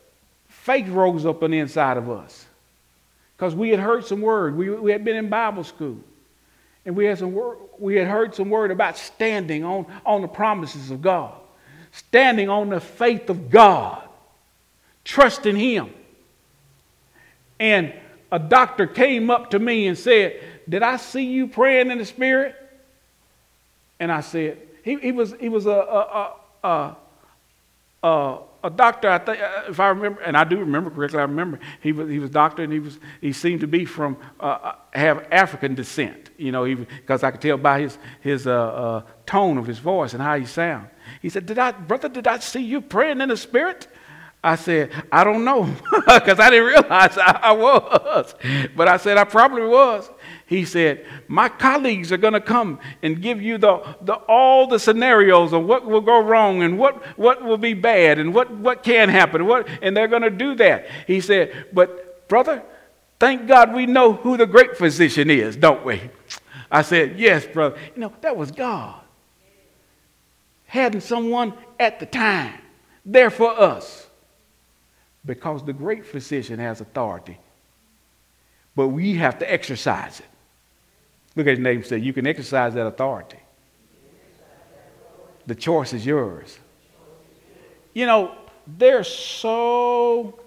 faith 0.48 0.88
rose 0.88 1.24
up 1.24 1.44
on 1.44 1.52
the 1.52 1.60
inside 1.60 1.96
of 1.96 2.10
us 2.10 2.44
because 3.36 3.54
we 3.54 3.70
had 3.70 3.78
heard 3.78 4.04
some 4.04 4.20
word. 4.20 4.56
We, 4.56 4.68
we 4.68 4.90
had 4.90 5.04
been 5.04 5.14
in 5.14 5.28
Bible 5.28 5.62
school. 5.62 6.00
And 6.84 6.96
we 6.96 7.04
had, 7.04 7.20
some 7.20 7.32
word, 7.34 7.58
we 7.78 7.94
had 7.94 8.08
heard 8.08 8.34
some 8.34 8.50
word 8.50 8.72
about 8.72 8.98
standing 8.98 9.62
on, 9.62 9.86
on 10.04 10.22
the 10.22 10.28
promises 10.28 10.90
of 10.90 11.02
God, 11.02 11.34
standing 11.92 12.48
on 12.48 12.70
the 12.70 12.80
faith 12.80 13.30
of 13.30 13.48
God, 13.48 14.02
trusting 15.04 15.54
Him. 15.54 15.94
And 17.60 17.92
a 18.32 18.38
doctor 18.38 18.86
came 18.86 19.30
up 19.30 19.50
to 19.50 19.58
me 19.58 19.86
and 19.86 19.96
said, 19.96 20.40
Did 20.68 20.82
I 20.82 20.96
see 20.96 21.24
you 21.24 21.46
praying 21.46 21.90
in 21.90 21.98
the 21.98 22.06
Spirit? 22.06 22.56
And 24.00 24.10
I 24.10 24.22
said, 24.22 24.58
He, 24.82 24.96
he 24.96 25.12
was, 25.12 25.34
he 25.38 25.50
was 25.50 25.66
a, 25.66 25.70
a, 25.70 26.34
a, 26.64 26.96
a, 28.02 28.38
a 28.64 28.70
doctor, 28.70 29.10
I 29.10 29.18
think, 29.18 29.38
if 29.68 29.78
I 29.78 29.88
remember, 29.88 30.22
and 30.22 30.36
I 30.36 30.44
do 30.44 30.58
remember 30.58 30.90
correctly, 30.90 31.18
I 31.18 31.22
remember 31.22 31.60
he 31.82 31.92
was, 31.92 32.08
he 32.08 32.18
was 32.18 32.30
doctor 32.30 32.62
and 32.62 32.72
he, 32.72 32.80
was, 32.80 32.98
he 33.20 33.32
seemed 33.32 33.60
to 33.60 33.66
be 33.66 33.84
from, 33.84 34.16
uh, 34.40 34.44
uh 34.44 34.74
have 34.92 35.26
African 35.30 35.74
descent, 35.74 36.30
you 36.38 36.50
know, 36.50 36.64
because 36.74 37.22
I 37.22 37.30
could 37.30 37.42
tell 37.42 37.58
by 37.58 37.80
his, 37.80 37.98
his 38.20 38.46
uh, 38.46 38.52
uh, 38.52 39.02
tone 39.26 39.58
of 39.58 39.66
his 39.66 39.78
voice 39.78 40.14
and 40.14 40.22
how 40.22 40.38
he 40.38 40.46
sound. 40.46 40.88
He 41.20 41.28
said, 41.28 41.44
did 41.44 41.58
I, 41.58 41.72
brother, 41.72 42.08
did 42.08 42.26
I 42.26 42.38
see 42.38 42.62
you 42.62 42.80
praying 42.80 43.20
in 43.20 43.28
the 43.28 43.36
Spirit? 43.36 43.86
I 44.42 44.56
said, 44.56 44.90
I 45.12 45.22
don't 45.22 45.44
know, 45.44 45.64
because 45.92 46.40
I 46.40 46.48
didn't 46.48 46.66
realize 46.66 47.18
I, 47.18 47.38
I, 47.42 47.52
was. 47.52 48.34
But 48.74 48.88
I 48.88 48.96
said, 48.96 49.18
I 49.18 49.24
probably 49.24 49.66
was. 49.66 50.08
He 50.46 50.64
said, 50.64 51.04
My 51.28 51.50
colleagues 51.50 52.10
are 52.10 52.16
going 52.16 52.32
to 52.32 52.40
come 52.40 52.80
and 53.02 53.20
give 53.20 53.42
you 53.42 53.58
the, 53.58 53.96
the, 54.00 54.14
all 54.14 54.66
the 54.66 54.78
scenarios 54.78 55.52
of 55.52 55.64
what 55.64 55.84
will 55.84 56.00
go 56.00 56.22
wrong 56.22 56.62
and 56.62 56.78
what, 56.78 57.04
what 57.18 57.44
will 57.44 57.58
be 57.58 57.74
bad 57.74 58.18
and 58.18 58.34
what, 58.34 58.50
what 58.50 58.82
can 58.82 59.10
happen. 59.10 59.46
What, 59.46 59.68
and 59.82 59.94
they're 59.94 60.08
going 60.08 60.22
to 60.22 60.30
do 60.30 60.54
that. 60.54 60.86
He 61.06 61.20
said, 61.20 61.66
But, 61.74 62.26
brother, 62.28 62.62
thank 63.18 63.46
God 63.46 63.74
we 63.74 63.84
know 63.84 64.14
who 64.14 64.38
the 64.38 64.46
great 64.46 64.74
physician 64.78 65.28
is, 65.28 65.54
don't 65.54 65.84
we? 65.84 66.00
I 66.70 66.80
said, 66.80 67.18
Yes, 67.18 67.44
brother. 67.46 67.78
You 67.94 68.00
know, 68.00 68.12
that 68.22 68.38
was 68.38 68.50
God. 68.50 69.02
Having 70.64 71.02
someone 71.02 71.52
at 71.78 72.00
the 72.00 72.06
time 72.06 72.54
there 73.04 73.28
for 73.28 73.50
us 73.50 74.06
because 75.24 75.64
the 75.64 75.72
great 75.72 76.04
physician 76.06 76.58
has 76.58 76.80
authority. 76.80 77.38
But 78.74 78.88
we 78.88 79.14
have 79.16 79.38
to 79.40 79.52
exercise 79.52 80.20
it. 80.20 80.26
Look 81.36 81.46
at 81.46 81.50
his 81.50 81.58
name 81.58 81.78
and 81.78 81.86
say, 81.86 81.98
You 81.98 82.12
can 82.12 82.26
exercise 82.26 82.74
that 82.74 82.86
authority. 82.86 83.38
The 85.46 85.54
choice 85.54 85.92
is 85.92 86.06
yours. 86.06 86.58
You 87.92 88.06
know, 88.06 88.34
there's 88.66 89.08
so, 89.08 90.38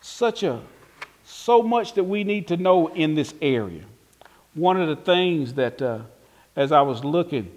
such 0.00 0.42
a, 0.42 0.60
so 1.24 1.62
much 1.62 1.94
that 1.94 2.04
we 2.04 2.24
need 2.24 2.48
to 2.48 2.56
know 2.56 2.88
in 2.88 3.14
this 3.14 3.32
area. 3.40 3.84
One 4.54 4.80
of 4.80 4.88
the 4.88 4.96
things 4.96 5.54
that, 5.54 5.80
uh, 5.80 6.00
as 6.56 6.72
I 6.72 6.82
was 6.82 7.04
looking, 7.04 7.50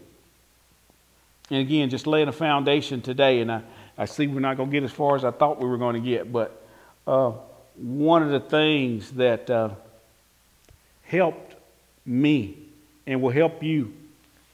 and 1.50 1.60
again, 1.60 1.90
just 1.90 2.08
laying 2.08 2.28
a 2.28 2.34
foundation 2.34 3.02
today, 3.02 3.42
and 3.42 3.52
I, 3.52 3.62
I 3.98 4.06
see 4.06 4.28
we're 4.28 4.40
not 4.40 4.58
going 4.58 4.70
to 4.70 4.74
get 4.74 4.84
as 4.84 4.92
far 4.92 5.16
as 5.16 5.24
I 5.24 5.32
thought 5.32 5.60
we 5.60 5.68
were 5.68 5.78
going 5.78 5.96
to 5.96 6.02
get, 6.02 6.32
but 6.32 6.62
uh, 7.08 7.32
one 7.76 8.24
of 8.24 8.30
the 8.30 8.40
things 8.40 9.12
that 9.12 9.50
uh, 9.50 9.70
helped 11.04 11.56
me 12.06 12.58
and 13.08 13.22
will 13.22 13.32
help 13.32 13.64
you 13.64 13.94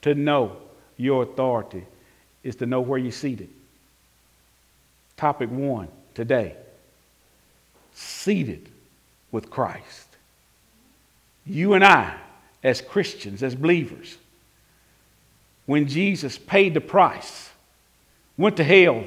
to 0.03 0.15
know 0.15 0.57
your 0.97 1.23
authority 1.23 1.85
is 2.43 2.55
to 2.57 2.65
know 2.65 2.81
where 2.81 2.99
you're 2.99 3.11
seated. 3.11 3.49
Topic 5.17 5.49
one 5.49 5.87
today 6.13 6.55
seated 7.93 8.69
with 9.31 9.49
Christ. 9.49 10.07
You 11.45 11.73
and 11.73 11.83
I, 11.83 12.15
as 12.63 12.81
Christians, 12.81 13.43
as 13.43 13.55
believers, 13.55 14.17
when 15.65 15.87
Jesus 15.87 16.37
paid 16.37 16.73
the 16.73 16.81
price, 16.81 17.49
went 18.37 18.57
to 18.57 18.63
hell, 18.63 19.05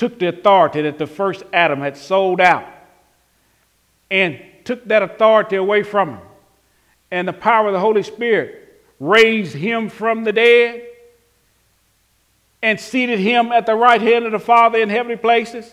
took 0.00 0.18
the 0.18 0.28
authority 0.28 0.80
that 0.80 0.96
the 0.96 1.06
first 1.06 1.42
Adam 1.52 1.80
had 1.80 1.94
sold 1.94 2.40
out, 2.40 2.66
and 4.10 4.40
took 4.64 4.82
that 4.86 5.02
authority 5.02 5.56
away 5.56 5.82
from 5.82 6.08
him, 6.08 6.20
and 7.10 7.28
the 7.28 7.34
power 7.34 7.66
of 7.66 7.74
the 7.74 7.80
Holy 7.80 8.02
Spirit 8.02 8.82
raised 8.98 9.54
him 9.54 9.90
from 9.90 10.24
the 10.24 10.32
dead 10.32 10.86
and 12.62 12.80
seated 12.80 13.18
him 13.18 13.52
at 13.52 13.66
the 13.66 13.74
right 13.74 14.00
hand 14.00 14.24
of 14.24 14.32
the 14.32 14.38
Father 14.38 14.78
in 14.78 14.88
heavenly 14.88 15.18
places. 15.18 15.70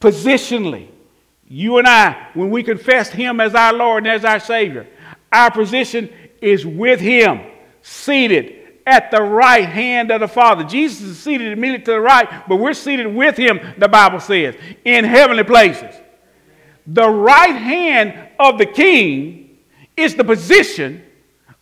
Positionally, 0.00 0.88
you 1.48 1.78
and 1.78 1.86
I, 1.86 2.26
when 2.34 2.50
we 2.50 2.64
confess 2.64 3.08
him 3.08 3.38
as 3.38 3.54
our 3.54 3.72
Lord 3.72 4.04
and 4.04 4.12
as 4.12 4.24
our 4.24 4.40
Savior, 4.40 4.88
our 5.30 5.52
position 5.52 6.12
is 6.40 6.66
with 6.66 6.98
him, 6.98 7.40
seated 7.82 8.61
at 8.86 9.10
the 9.10 9.22
right 9.22 9.68
hand 9.68 10.10
of 10.10 10.20
the 10.20 10.28
Father. 10.28 10.64
Jesus 10.64 11.02
is 11.02 11.18
seated 11.18 11.52
immediately 11.52 11.84
to 11.86 11.92
the 11.92 12.00
right, 12.00 12.48
but 12.48 12.56
we're 12.56 12.74
seated 12.74 13.06
with 13.06 13.36
him, 13.36 13.60
the 13.78 13.88
Bible 13.88 14.20
says, 14.20 14.54
in 14.84 15.04
heavenly 15.04 15.44
places. 15.44 15.94
The 16.86 17.08
right 17.08 17.54
hand 17.54 18.30
of 18.38 18.58
the 18.58 18.66
king 18.66 19.58
is 19.96 20.14
the 20.14 20.24
position 20.24 21.02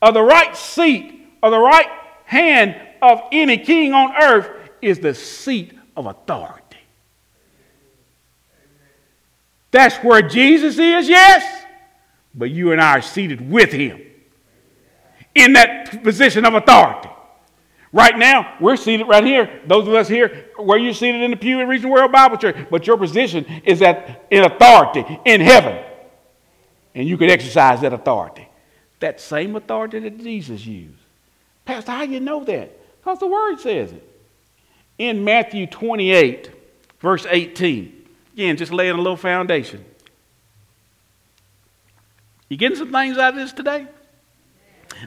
of 0.00 0.14
the 0.14 0.22
right 0.22 0.56
seat 0.56 1.28
of 1.42 1.50
the 1.50 1.58
right 1.58 1.88
hand 2.24 2.76
of 3.02 3.20
any 3.32 3.58
king 3.58 3.92
on 3.92 4.14
earth 4.16 4.48
is 4.80 4.98
the 4.98 5.14
seat 5.14 5.72
of 5.96 6.06
authority. 6.06 6.60
That's 9.70 9.96
where 9.98 10.22
Jesus 10.22 10.78
is, 10.78 11.08
yes, 11.08 11.64
but 12.34 12.50
you 12.50 12.72
and 12.72 12.80
I 12.80 12.98
are 12.98 13.02
seated 13.02 13.50
with 13.50 13.72
him 13.72 14.09
in 15.40 15.54
that 15.54 16.02
position 16.02 16.44
of 16.44 16.54
authority. 16.54 17.08
Right 17.92 18.16
now, 18.16 18.56
we're 18.60 18.76
seated 18.76 19.08
right 19.08 19.24
here. 19.24 19.60
Those 19.66 19.88
of 19.88 19.94
us 19.94 20.06
here, 20.06 20.50
where 20.56 20.78
you're 20.78 20.94
seated 20.94 21.22
in 21.22 21.32
the 21.32 21.36
pew 21.36 21.60
at 21.60 21.66
Reaching 21.66 21.88
the 21.88 21.94
World 21.94 22.12
Bible 22.12 22.36
Church, 22.36 22.56
but 22.70 22.86
your 22.86 22.96
position 22.96 23.44
is 23.64 23.80
that 23.80 24.26
in 24.30 24.44
authority 24.44 25.18
in 25.24 25.40
heaven. 25.40 25.84
And 26.94 27.08
you 27.08 27.16
can 27.16 27.30
exercise 27.30 27.80
that 27.80 27.92
authority. 27.92 28.48
That 29.00 29.20
same 29.20 29.56
authority 29.56 29.98
that 30.00 30.18
Jesus 30.18 30.64
used. 30.64 30.98
Pastor, 31.64 31.90
how 31.90 32.02
you 32.02 32.20
know 32.20 32.44
that? 32.44 32.76
Because 32.98 33.18
the 33.18 33.26
word 33.26 33.58
says 33.58 33.92
it. 33.92 34.06
In 34.98 35.24
Matthew 35.24 35.66
28, 35.66 36.50
verse 37.00 37.26
18. 37.28 38.06
Again, 38.34 38.56
just 38.56 38.72
laying 38.72 38.94
a 38.94 38.98
little 38.98 39.16
foundation. 39.16 39.84
You 42.48 42.56
getting 42.56 42.76
some 42.76 42.92
things 42.92 43.16
out 43.18 43.34
of 43.34 43.36
this 43.36 43.52
today? 43.52 43.86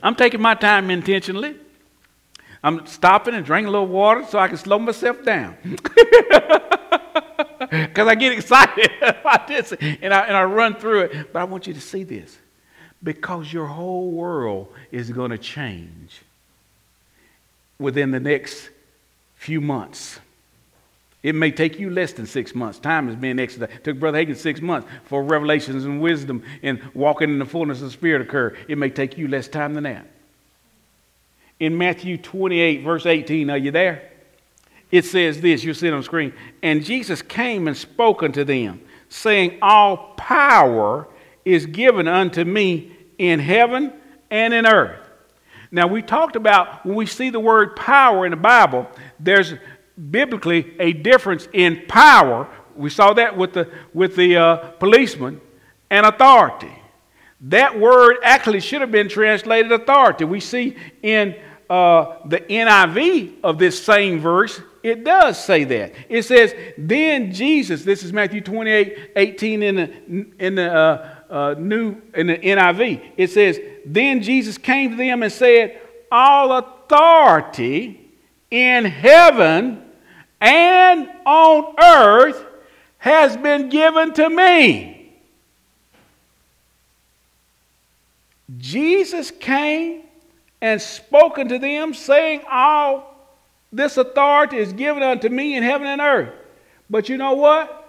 I'm 0.02 0.16
taking 0.16 0.42
my 0.42 0.56
time 0.56 0.90
intentionally. 0.90 1.56
I'm 2.64 2.86
stopping 2.86 3.36
and 3.36 3.46
drinking 3.46 3.68
a 3.68 3.72
little 3.72 3.88
water 3.88 4.26
so 4.30 4.40
I 4.40 4.48
can 4.48 4.58
slow 4.58 4.80
myself 4.80 5.24
down. 5.24 5.58
Because 7.70 8.08
I 8.08 8.16
get 8.16 8.34
excited 8.34 8.92
about 9.02 9.48
this 9.48 9.72
and 9.72 10.14
I, 10.14 10.22
and 10.22 10.38
I 10.38 10.44
run 10.44 10.76
through 10.76 11.02
it. 11.02 11.34
But 11.34 11.40
I 11.40 11.44
want 11.46 11.66
you 11.66 11.74
to 11.74 11.82
see 11.82 12.04
this. 12.04 12.38
Because 13.02 13.52
your 13.52 13.66
whole 13.66 14.12
world 14.12 14.72
is 14.92 15.10
going 15.10 15.32
to 15.32 15.38
change 15.38 16.22
within 17.80 18.12
the 18.12 18.20
next 18.20 18.70
few 19.36 19.60
months. 19.60 20.20
It 21.24 21.36
may 21.36 21.52
take 21.52 21.80
you 21.80 21.90
less 21.90 22.14
than 22.14 22.28
six 22.28 22.54
months. 22.54 22.80
Time 22.80 23.10
is 23.10 23.16
being 23.16 23.40
exercised. 23.40 23.72
It 23.72 23.84
took 23.84 23.98
Brother 23.98 24.24
Hagin 24.24 24.36
six 24.36 24.62
months 24.62 24.88
for 25.06 25.24
revelations 25.24 25.86
and 25.86 26.02
wisdom 26.02 26.44
and 26.62 26.82
walking 26.94 27.30
in 27.30 27.40
the 27.40 27.46
fullness 27.46 27.80
of 27.80 27.86
the 27.86 27.92
Spirit 27.92 28.22
occur. 28.22 28.56
It 28.68 28.78
may 28.78 28.90
take 28.90 29.18
you 29.18 29.28
less 29.30 29.48
time 29.48 29.74
than 29.74 29.86
that 29.86 30.06
in 31.64 31.78
Matthew 31.78 32.18
28, 32.18 32.84
verse 32.84 33.06
18. 33.06 33.50
Are 33.50 33.58
you 33.58 33.72
there? 33.72 34.10
It 34.92 35.06
says 35.06 35.40
this, 35.40 35.64
you'll 35.64 35.76
see 35.76 35.88
it 35.88 35.94
on 35.94 36.02
the 36.02 36.04
screen. 36.04 36.34
And 36.62 36.84
Jesus 36.84 37.22
came 37.22 37.70
and 37.70 37.76
spoke 37.76 38.22
unto 38.22 38.44
them, 38.44 38.82
saying, 39.08 39.60
All 39.62 40.14
power 40.18 41.08
is 41.46 41.66
given 41.66 42.08
unto 42.08 42.44
me 42.44 42.96
in 43.18 43.40
heaven 43.40 43.94
and 44.30 44.54
in 44.54 44.66
earth. 44.66 45.00
Now, 45.72 45.88
we 45.88 46.02
talked 46.02 46.36
about 46.36 46.86
when 46.86 46.96
we 46.96 47.06
see 47.06 47.30
the 47.30 47.40
word 47.40 47.78
power 47.78 48.26
in 48.26 48.32
the 48.32 48.38
Bible, 48.38 48.88
there's 49.20 49.54
biblically 49.98 50.76
a 50.80 50.94
difference 50.94 51.48
in 51.54 51.84
power. 51.88 52.48
We 52.76 52.90
saw 52.90 53.14
that 53.14 53.38
with 53.38 53.54
the, 53.54 53.72
with 53.94 54.16
the 54.16 54.38
uh, 54.38 54.56
policeman 54.80 55.40
and 55.90 56.06
authority. 56.06 56.72
That 57.42 57.80
word 57.80 58.18
actually 58.24 58.62
should 58.62 58.82
have 58.82 58.92
been 58.92 59.10
translated 59.10 59.72
authority. 59.72 60.26
We 60.26 60.40
see 60.40 60.78
in 61.02 61.36
uh, 61.70 62.18
the 62.26 62.40
NIV 62.40 63.36
of 63.44 63.58
this 63.58 63.84
same 63.84 64.20
verse, 64.20 64.62
it 64.82 65.04
does 65.04 65.44
say 65.44 65.64
that. 65.66 65.94
It 66.10 66.24
says, 66.24 66.54
Then 66.78 67.34
Jesus, 67.34 67.84
this 67.84 68.04
is 68.04 68.14
Matthew 68.14 68.42
28 68.42 69.12
18 69.16 69.64
in 69.64 69.76
the, 69.76 70.26
in 70.40 70.56
the, 70.56 70.74
uh, 70.74 71.16
uh, 71.30 71.56
new, 71.58 72.02
in 72.14 72.28
the 72.28 72.38
NIV. 72.38 73.14
It 73.18 73.32
says, 73.32 73.60
Then 73.86 74.22
Jesus 74.22 74.58
came 74.58 74.92
to 74.92 74.98
them 74.98 75.24
and 75.24 75.32
said, 75.32 75.82
All 76.12 76.58
authority 76.58 78.12
in 78.52 78.86
heaven 78.86 79.83
and 80.44 81.10
on 81.26 81.74
earth 81.82 82.46
has 82.98 83.38
been 83.38 83.70
given 83.70 84.14
to 84.14 84.30
me. 84.30 85.14
Jesus 88.58 89.32
came 89.32 90.04
and 90.62 90.82
spoken 90.82 91.48
to 91.48 91.58
them, 91.58 91.94
saying, 91.94 92.42
All 92.52 93.16
this 93.72 93.96
authority 93.96 94.58
is 94.58 94.74
given 94.74 95.02
unto 95.02 95.30
me 95.30 95.56
in 95.56 95.64
heaven 95.64 95.88
and 95.88 96.02
earth. 96.02 96.34
But 96.90 97.08
you 97.08 97.16
know 97.16 97.36
what? 97.36 97.80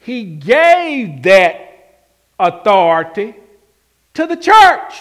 He 0.00 0.22
gave 0.22 1.22
that 1.22 2.04
authority 2.38 3.34
to 4.14 4.26
the 4.26 4.36
church, 4.36 5.00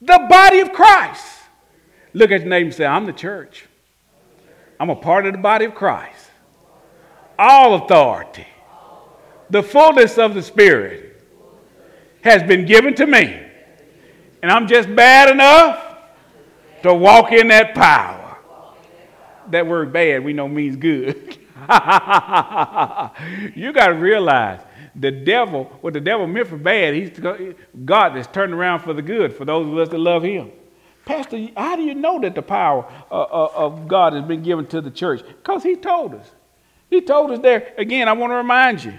the 0.00 0.24
body 0.30 0.60
of 0.60 0.72
Christ. 0.72 1.37
Look 2.18 2.32
at 2.32 2.40
your 2.40 2.50
name 2.50 2.66
and 2.66 2.74
say, 2.74 2.84
I'm 2.84 3.06
the 3.06 3.12
church. 3.12 3.64
I'm 4.80 4.90
a 4.90 4.96
part 4.96 5.24
of 5.24 5.34
the 5.34 5.38
body 5.38 5.66
of 5.66 5.76
Christ. 5.76 6.30
All 7.38 7.74
authority, 7.84 8.48
the 9.50 9.62
fullness 9.62 10.18
of 10.18 10.34
the 10.34 10.42
Spirit 10.42 11.22
has 12.22 12.42
been 12.42 12.66
given 12.66 12.96
to 12.96 13.06
me. 13.06 13.40
And 14.42 14.50
I'm 14.50 14.66
just 14.66 14.92
bad 14.96 15.30
enough 15.30 15.80
to 16.82 16.92
walk 16.92 17.30
in 17.30 17.46
that 17.48 17.76
power. 17.76 18.36
That 19.50 19.68
word 19.68 19.92
bad 19.92 20.24
we 20.24 20.32
know 20.32 20.48
means 20.48 20.74
good. 20.74 21.36
you 23.54 23.72
got 23.72 23.88
to 23.88 23.96
realize 23.96 24.58
the 24.96 25.12
devil, 25.12 25.66
what 25.82 25.92
the 25.92 26.00
devil 26.00 26.26
meant 26.26 26.48
for 26.48 26.56
bad, 26.56 26.94
he's 26.94 27.16
God 27.84 28.16
has 28.16 28.26
turned 28.26 28.54
around 28.54 28.80
for 28.80 28.92
the 28.92 29.02
good 29.02 29.36
for 29.36 29.44
those 29.44 29.68
of 29.68 29.78
us 29.78 29.88
that 29.90 29.98
love 29.98 30.24
him. 30.24 30.50
Pastor, 31.08 31.48
how 31.56 31.74
do 31.74 31.80
you 31.80 31.94
know 31.94 32.20
that 32.20 32.34
the 32.34 32.42
power 32.42 32.84
uh, 33.10 33.14
uh, 33.14 33.50
of 33.54 33.88
God 33.88 34.12
has 34.12 34.22
been 34.24 34.42
given 34.42 34.66
to 34.66 34.82
the 34.82 34.90
church? 34.90 35.22
Because 35.26 35.62
he 35.62 35.74
told 35.74 36.14
us. 36.14 36.30
He 36.90 37.00
told 37.00 37.30
us 37.30 37.38
there. 37.38 37.72
Again, 37.78 38.10
I 38.10 38.12
want 38.12 38.30
to 38.30 38.36
remind 38.36 38.84
you 38.84 38.92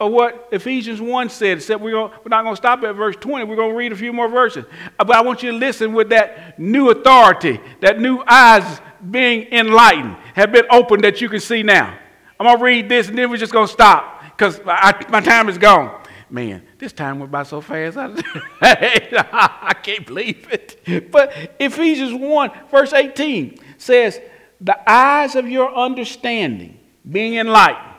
of 0.00 0.10
what 0.10 0.48
Ephesians 0.52 1.02
1 1.02 1.28
said, 1.28 1.58
except 1.58 1.82
we're, 1.82 2.00
we're 2.00 2.28
not 2.28 2.44
going 2.44 2.54
to 2.54 2.56
stop 2.56 2.82
at 2.82 2.94
verse 2.94 3.16
20. 3.16 3.44
We're 3.44 3.56
going 3.56 3.72
to 3.72 3.76
read 3.76 3.92
a 3.92 3.96
few 3.96 4.10
more 4.10 4.26
verses. 4.26 4.64
But 4.96 5.10
I 5.10 5.20
want 5.20 5.42
you 5.42 5.50
to 5.50 5.56
listen 5.58 5.92
with 5.92 6.08
that 6.08 6.58
new 6.58 6.88
authority, 6.88 7.60
that 7.82 8.00
new 8.00 8.24
eyes 8.26 8.80
being 9.10 9.52
enlightened, 9.52 10.16
have 10.36 10.50
been 10.50 10.64
opened 10.70 11.04
that 11.04 11.20
you 11.20 11.28
can 11.28 11.40
see 11.40 11.62
now. 11.62 11.94
I'm 12.40 12.46
going 12.46 12.56
to 12.56 12.64
read 12.64 12.88
this 12.88 13.08
and 13.08 13.18
then 13.18 13.28
we're 13.28 13.36
just 13.36 13.52
going 13.52 13.66
to 13.66 13.72
stop 13.72 14.22
because 14.34 14.64
my 14.64 15.20
time 15.20 15.50
is 15.50 15.58
gone. 15.58 16.03
Man, 16.34 16.62
this 16.78 16.92
time 16.92 17.20
went 17.20 17.30
by 17.30 17.44
so 17.44 17.60
fast. 17.60 17.96
I 18.60 19.72
can't 19.84 20.04
believe 20.04 20.48
it. 20.50 21.12
But 21.12 21.32
Ephesians 21.60 22.12
1, 22.12 22.50
verse 22.72 22.92
18 22.92 23.56
says, 23.78 24.20
The 24.60 24.76
eyes 24.90 25.36
of 25.36 25.48
your 25.48 25.72
understanding 25.72 26.80
being 27.08 27.34
enlightened 27.34 27.94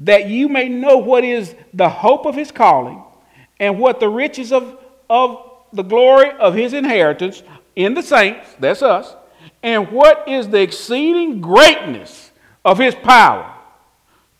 that 0.00 0.28
you 0.28 0.48
may 0.48 0.68
know 0.68 0.96
what 0.96 1.22
is 1.22 1.54
the 1.72 1.88
hope 1.88 2.26
of 2.26 2.34
his 2.34 2.50
calling 2.50 3.00
and 3.60 3.78
what 3.78 4.00
the 4.00 4.08
riches 4.08 4.50
of, 4.50 4.76
of 5.08 5.48
the 5.72 5.84
glory 5.84 6.32
of 6.40 6.54
his 6.54 6.72
inheritance 6.72 7.44
in 7.76 7.94
the 7.94 8.02
saints, 8.02 8.56
that's 8.58 8.82
us, 8.82 9.14
and 9.62 9.92
what 9.92 10.26
is 10.26 10.48
the 10.48 10.60
exceeding 10.60 11.40
greatness 11.40 12.32
of 12.64 12.78
his 12.78 12.96
power 12.96 13.54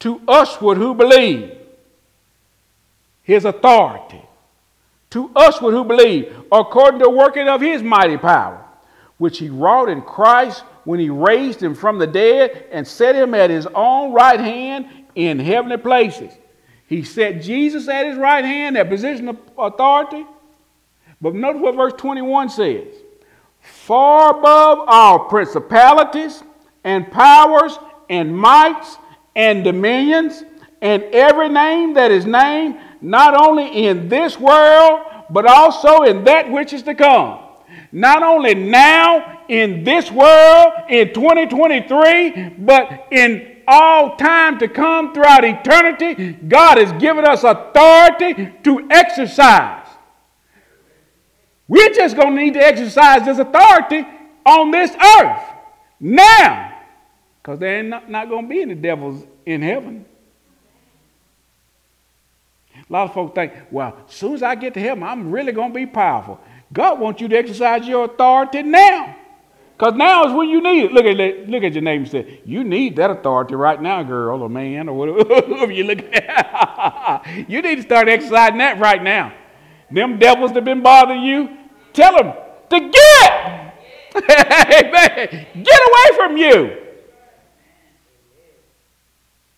to 0.01 0.21
usward 0.27 0.79
who 0.79 0.93
believe, 0.93 1.62
his 3.23 3.45
authority, 3.45 4.23
to 5.11 5.31
us 5.37 5.59
who 5.59 5.85
believe, 5.85 6.35
according 6.51 7.01
to 7.01 7.05
the 7.05 7.11
working 7.11 7.49
of 7.49 7.61
his 7.61 7.83
mighty 7.83 8.17
power, 8.17 8.65
which 9.19 9.39
he 9.39 9.49
wrought 9.49 9.89
in 9.89 10.03
Christ 10.03 10.65
when 10.85 10.99
he 10.99 11.11
raised 11.11 11.63
him 11.63 11.75
from 11.75 11.99
the 11.99 12.07
dead 12.07 12.67
and 12.73 12.87
set 12.87 13.15
him 13.15 13.35
at 13.35 13.51
his 13.51 13.67
own 13.75 14.13
right 14.13 14.41
hand 14.41 14.87
in 15.15 15.39
heavenly 15.39 15.77
places. 15.77 16.33
He 16.87 17.05
set 17.05 17.43
Jesus 17.43 17.89
at 17.89 18.07
his 18.07 18.17
right 18.17 18.45
hand, 18.45 18.77
that 18.77 18.89
position 18.89 19.29
of 19.29 19.39
authority. 19.57 20.27
But 21.21 21.35
notice 21.35 21.63
what 21.63 21.77
verse 21.77 21.95
21 21.97 22.51
says 22.51 22.89
far 23.61 24.37
above 24.37 24.81
all 24.89 25.21
principalities 25.27 26.43
and 26.83 27.11
powers 27.13 27.79
and 28.11 28.37
mights 28.37 28.97
and 29.37 29.63
dominions 29.63 30.43
and 30.81 31.05
every 31.05 31.49
name 31.49 31.95
that 31.95 32.11
is 32.11 32.27
named, 32.27 32.77
not 33.03 33.35
only 33.35 33.87
in 33.87 34.09
this 34.09 34.39
world, 34.39 35.01
but 35.29 35.47
also 35.47 36.03
in 36.03 36.25
that 36.25 36.51
which 36.51 36.73
is 36.73 36.83
to 36.85 36.95
come. 36.95 37.41
Not 37.91 38.23
only 38.23 38.55
now 38.55 39.41
in 39.49 39.85
this 39.85 40.11
world 40.11 40.73
in 40.89 41.13
2023, 41.13 42.55
but 42.59 43.09
in 43.11 43.63
all 43.67 44.17
time 44.17 44.59
to 44.59 44.69
come 44.69 45.13
throughout 45.13 45.45
eternity, 45.45 46.33
God 46.33 46.79
has 46.79 46.93
given 47.01 47.25
us 47.27 47.45
authority 47.45 48.53
to 48.65 48.89
exercise. 48.91 49.87
We're 51.69 51.93
just 51.93 52.17
going 52.17 52.35
to 52.37 52.43
need 52.43 52.55
to 52.55 52.65
exercise 52.65 53.25
this 53.25 53.39
authority 53.39 54.07
on 54.45 54.71
this 54.71 54.91
earth 54.95 55.43
now, 56.01 56.83
because 57.41 57.59
there 57.59 57.79
ain't 57.79 57.89
not, 57.89 58.11
not 58.11 58.29
going 58.29 58.45
to 58.45 58.49
be 58.49 58.63
any 58.63 58.75
devils 58.75 59.25
in 59.47 59.63
heaven. 59.63 60.05
A 62.89 62.93
lot 62.93 63.09
of 63.09 63.15
folks 63.15 63.35
think, 63.35 63.53
well, 63.71 63.97
as 64.09 64.15
soon 64.15 64.35
as 64.35 64.43
I 64.43 64.55
get 64.55 64.75
to 64.75 64.81
heaven, 64.81 65.03
I'm 65.03 65.31
really 65.31 65.53
going 65.53 65.71
to 65.71 65.75
be 65.75 65.87
powerful. 65.87 66.41
God 66.73 67.01
wants 67.01 67.21
you 67.21 67.29
to 67.29 67.37
exercise 67.37 67.87
your 67.87 68.07
authority 68.07 68.63
now. 68.63 69.17
Because 69.77 69.95
now 69.95 70.25
is 70.27 70.33
when 70.33 70.49
you 70.49 70.63
need 70.63 70.85
it. 70.85 70.93
Look 70.93 71.05
at, 71.05 71.49
look 71.49 71.65
at 71.65 71.73
your 71.73 71.83
name 71.83 72.03
and 72.03 72.11
say, 72.11 72.41
You 72.45 72.63
need 72.63 72.97
that 72.97 73.11
authority 73.11 73.57
right 73.57 73.81
now, 73.81 74.03
girl 74.03 74.43
or 74.43 74.49
man 74.49 74.89
or 74.89 74.97
whatever 74.97 75.73
you 75.73 75.85
look 75.85 76.03
at. 76.15 77.27
you 77.49 77.61
need 77.63 77.77
to 77.77 77.83
start 77.83 78.09
exercising 78.09 78.59
that 78.59 78.79
right 78.79 79.03
now. 79.03 79.35
Them 79.91 80.19
devils 80.19 80.53
that 80.53 80.65
been 80.65 80.83
bothering 80.83 81.23
you, 81.23 81.57
tell 81.93 82.17
them 82.17 82.33
to 82.71 82.91
get. 82.91 83.75
Amen. 84.17 85.47
Get 85.63 85.81
away 85.81 86.17
from 86.17 86.37
you. 86.37 86.77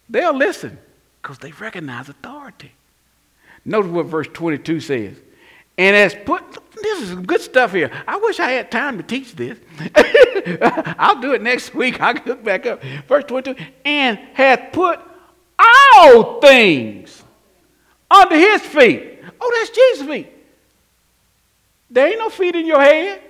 They'll 0.09 0.37
listen 0.37 0.79
because 1.21 1.39
they 1.39 1.53
recognize 1.53 2.09
authority. 2.09 2.73
Notice 3.65 3.91
what 3.91 4.07
verse 4.07 4.29
22 4.33 4.81
says. 4.81 5.17
And 5.77 5.97
has 5.97 6.15
put, 6.15 6.43
this 6.81 7.03
is 7.03 7.15
good 7.15 7.41
stuff 7.41 7.73
here. 7.73 7.91
I 8.07 8.17
wish 8.17 8.39
I 8.39 8.51
had 8.51 8.71
time 8.71 8.97
to 8.99 9.03
teach 9.03 9.35
this. 9.35 9.59
I'll 10.99 11.21
do 11.21 11.33
it 11.33 11.43
next 11.43 11.75
week. 11.75 12.01
I'll 12.01 12.15
look 12.27 12.45
back 12.45 12.67
up. 12.67 12.83
Verse 13.09 13.25
22. 13.25 13.57
And 13.85 14.19
hath 14.35 14.73
put 14.73 15.01
all 15.59 16.41
things 16.41 17.23
under 18.11 18.37
his 18.37 18.61
feet. 18.63 19.19
Oh, 19.41 19.53
that's 19.57 19.71
Jesus' 19.71 20.07
feet. 20.07 20.29
There 21.91 22.09
ain't 22.09 22.19
no 22.19 22.31
feet 22.31 22.55
in 22.55 22.67
your 22.67 22.81
head. 22.81 23.21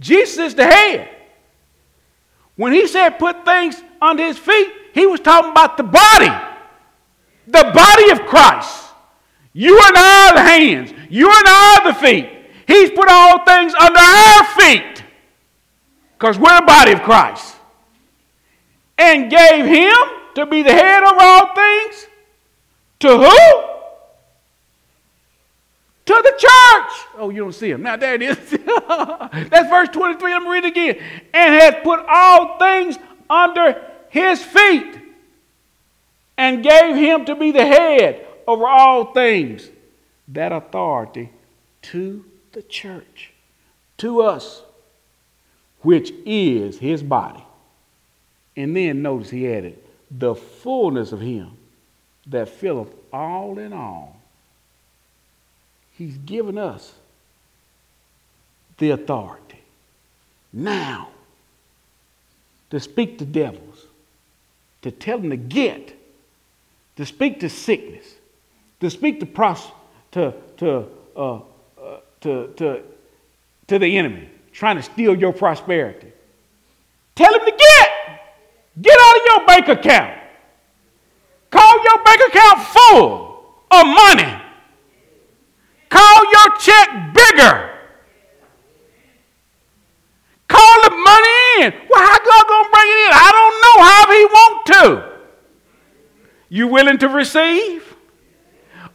Jesus 0.00 0.38
is 0.38 0.54
the 0.54 0.66
head. 0.66 1.08
When 2.56 2.72
he 2.72 2.86
said 2.86 3.18
put 3.18 3.44
things 3.44 3.80
under 4.00 4.24
his 4.24 4.38
feet, 4.38 4.68
he 4.92 5.06
was 5.06 5.20
talking 5.20 5.50
about 5.50 5.76
the 5.76 5.84
body, 5.84 6.30
the 7.46 7.70
body 7.74 8.10
of 8.10 8.26
Christ. 8.26 8.90
You 9.52 9.78
and 9.78 9.96
I 9.96 10.30
are 10.30 10.34
the 10.34 10.42
hands. 10.42 10.92
You 11.10 11.26
and 11.26 11.46
I 11.46 11.78
are 11.80 11.92
the 11.92 11.98
feet. 11.98 12.28
He's 12.66 12.90
put 12.90 13.08
all 13.08 13.44
things 13.44 13.74
under 13.74 13.98
our 13.98 14.44
feet 14.58 15.04
because 16.18 16.38
we're 16.38 16.60
the 16.60 16.66
body 16.66 16.92
of 16.92 17.02
Christ. 17.02 17.56
And 18.96 19.30
gave 19.30 19.66
him 19.66 19.96
to 20.36 20.46
be 20.46 20.62
the 20.62 20.72
head 20.72 21.02
of 21.02 21.14
all 21.18 21.54
things. 21.54 22.06
To 23.00 23.18
who? 23.18 23.72
To 26.06 26.14
the 26.22 26.30
church. 26.38 27.06
Oh, 27.18 27.30
you 27.30 27.42
don't 27.42 27.52
see 27.52 27.70
him. 27.70 27.82
Now, 27.82 27.96
there 27.96 28.14
it 28.14 28.22
is. 28.22 28.38
That's 28.88 29.68
verse 29.68 29.88
23. 29.88 30.32
Let 30.32 30.42
me 30.42 30.48
read 30.48 30.64
it 30.64 30.68
again. 30.68 31.02
And 31.34 31.54
has 31.54 31.74
put 31.82 32.04
all 32.08 32.58
things 32.58 32.96
under 33.28 33.82
his 34.08 34.42
feet 34.42 35.01
and 36.36 36.62
gave 36.62 36.96
him 36.96 37.24
to 37.26 37.34
be 37.34 37.50
the 37.50 37.66
head 37.66 38.26
over 38.46 38.66
all 38.66 39.12
things. 39.12 39.68
That 40.28 40.52
authority 40.52 41.30
to 41.82 42.24
the 42.52 42.62
church, 42.62 43.32
to 43.98 44.22
us, 44.22 44.62
which 45.80 46.12
is 46.24 46.78
his 46.78 47.02
body. 47.02 47.44
And 48.56 48.76
then 48.76 49.02
notice 49.02 49.30
he 49.30 49.52
added, 49.52 49.78
the 50.10 50.34
fullness 50.34 51.12
of 51.12 51.20
him 51.20 51.52
that 52.26 52.48
filleth 52.48 52.92
all 53.12 53.58
in 53.58 53.72
all. 53.72 54.16
He's 55.96 56.16
given 56.18 56.58
us 56.58 56.94
the 58.78 58.90
authority 58.90 59.60
now 60.52 61.08
to 62.70 62.80
speak 62.80 63.18
to 63.18 63.24
devils, 63.24 63.86
to 64.82 64.90
tell 64.90 65.18
them 65.18 65.30
to 65.30 65.36
get, 65.36 65.94
to 66.96 67.06
speak 67.06 67.40
to 67.40 67.48
sickness, 67.48 68.04
to 68.80 68.90
speak 68.90 69.20
to, 69.20 69.26
pros- 69.26 69.72
to, 70.12 70.34
to, 70.58 70.86
uh, 71.16 71.34
uh, 71.36 71.40
to, 72.20 72.52
to, 72.56 72.82
to 73.68 73.78
the 73.78 73.98
enemy 73.98 74.28
trying 74.52 74.76
to 74.76 74.82
steal 74.82 75.14
your 75.18 75.32
prosperity. 75.32 76.12
Tell 77.14 77.32
him 77.34 77.40
to 77.40 77.50
get. 77.50 77.88
Get 78.80 78.98
out 78.98 79.16
of 79.16 79.22
your 79.26 79.46
bank 79.46 79.68
account. 79.68 80.18
Call 81.50 81.84
your 81.84 82.04
bank 82.04 82.20
account 82.28 82.58
full 82.62 83.44
of 83.70 83.86
money. 83.86 84.42
Call 85.90 86.32
your 86.32 86.56
check 86.58 87.14
bigger. 87.14 87.70
Call 90.48 90.82
the 90.82 90.90
money 90.90 91.64
in. 91.64 91.74
Well, 91.90 92.02
how 92.02 92.18
God 92.18 92.48
gonna 92.48 92.68
bring 92.70 92.88
it 92.88 92.98
in? 93.06 93.12
I 93.12 93.30
don't 93.32 93.56
know 93.64 93.84
how 93.84 94.12
He 94.12 94.24
want 94.24 94.66
to. 94.66 95.11
You 96.52 96.68
willing 96.68 96.98
to 96.98 97.08
receive? 97.08 97.96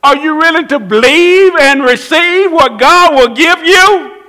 Are 0.04 0.16
you 0.16 0.36
willing 0.36 0.68
to 0.68 0.78
believe 0.78 1.56
and 1.60 1.82
receive 1.82 2.52
what 2.52 2.80
God 2.80 3.16
will 3.16 3.36
give 3.36 3.64
you? 3.64 4.22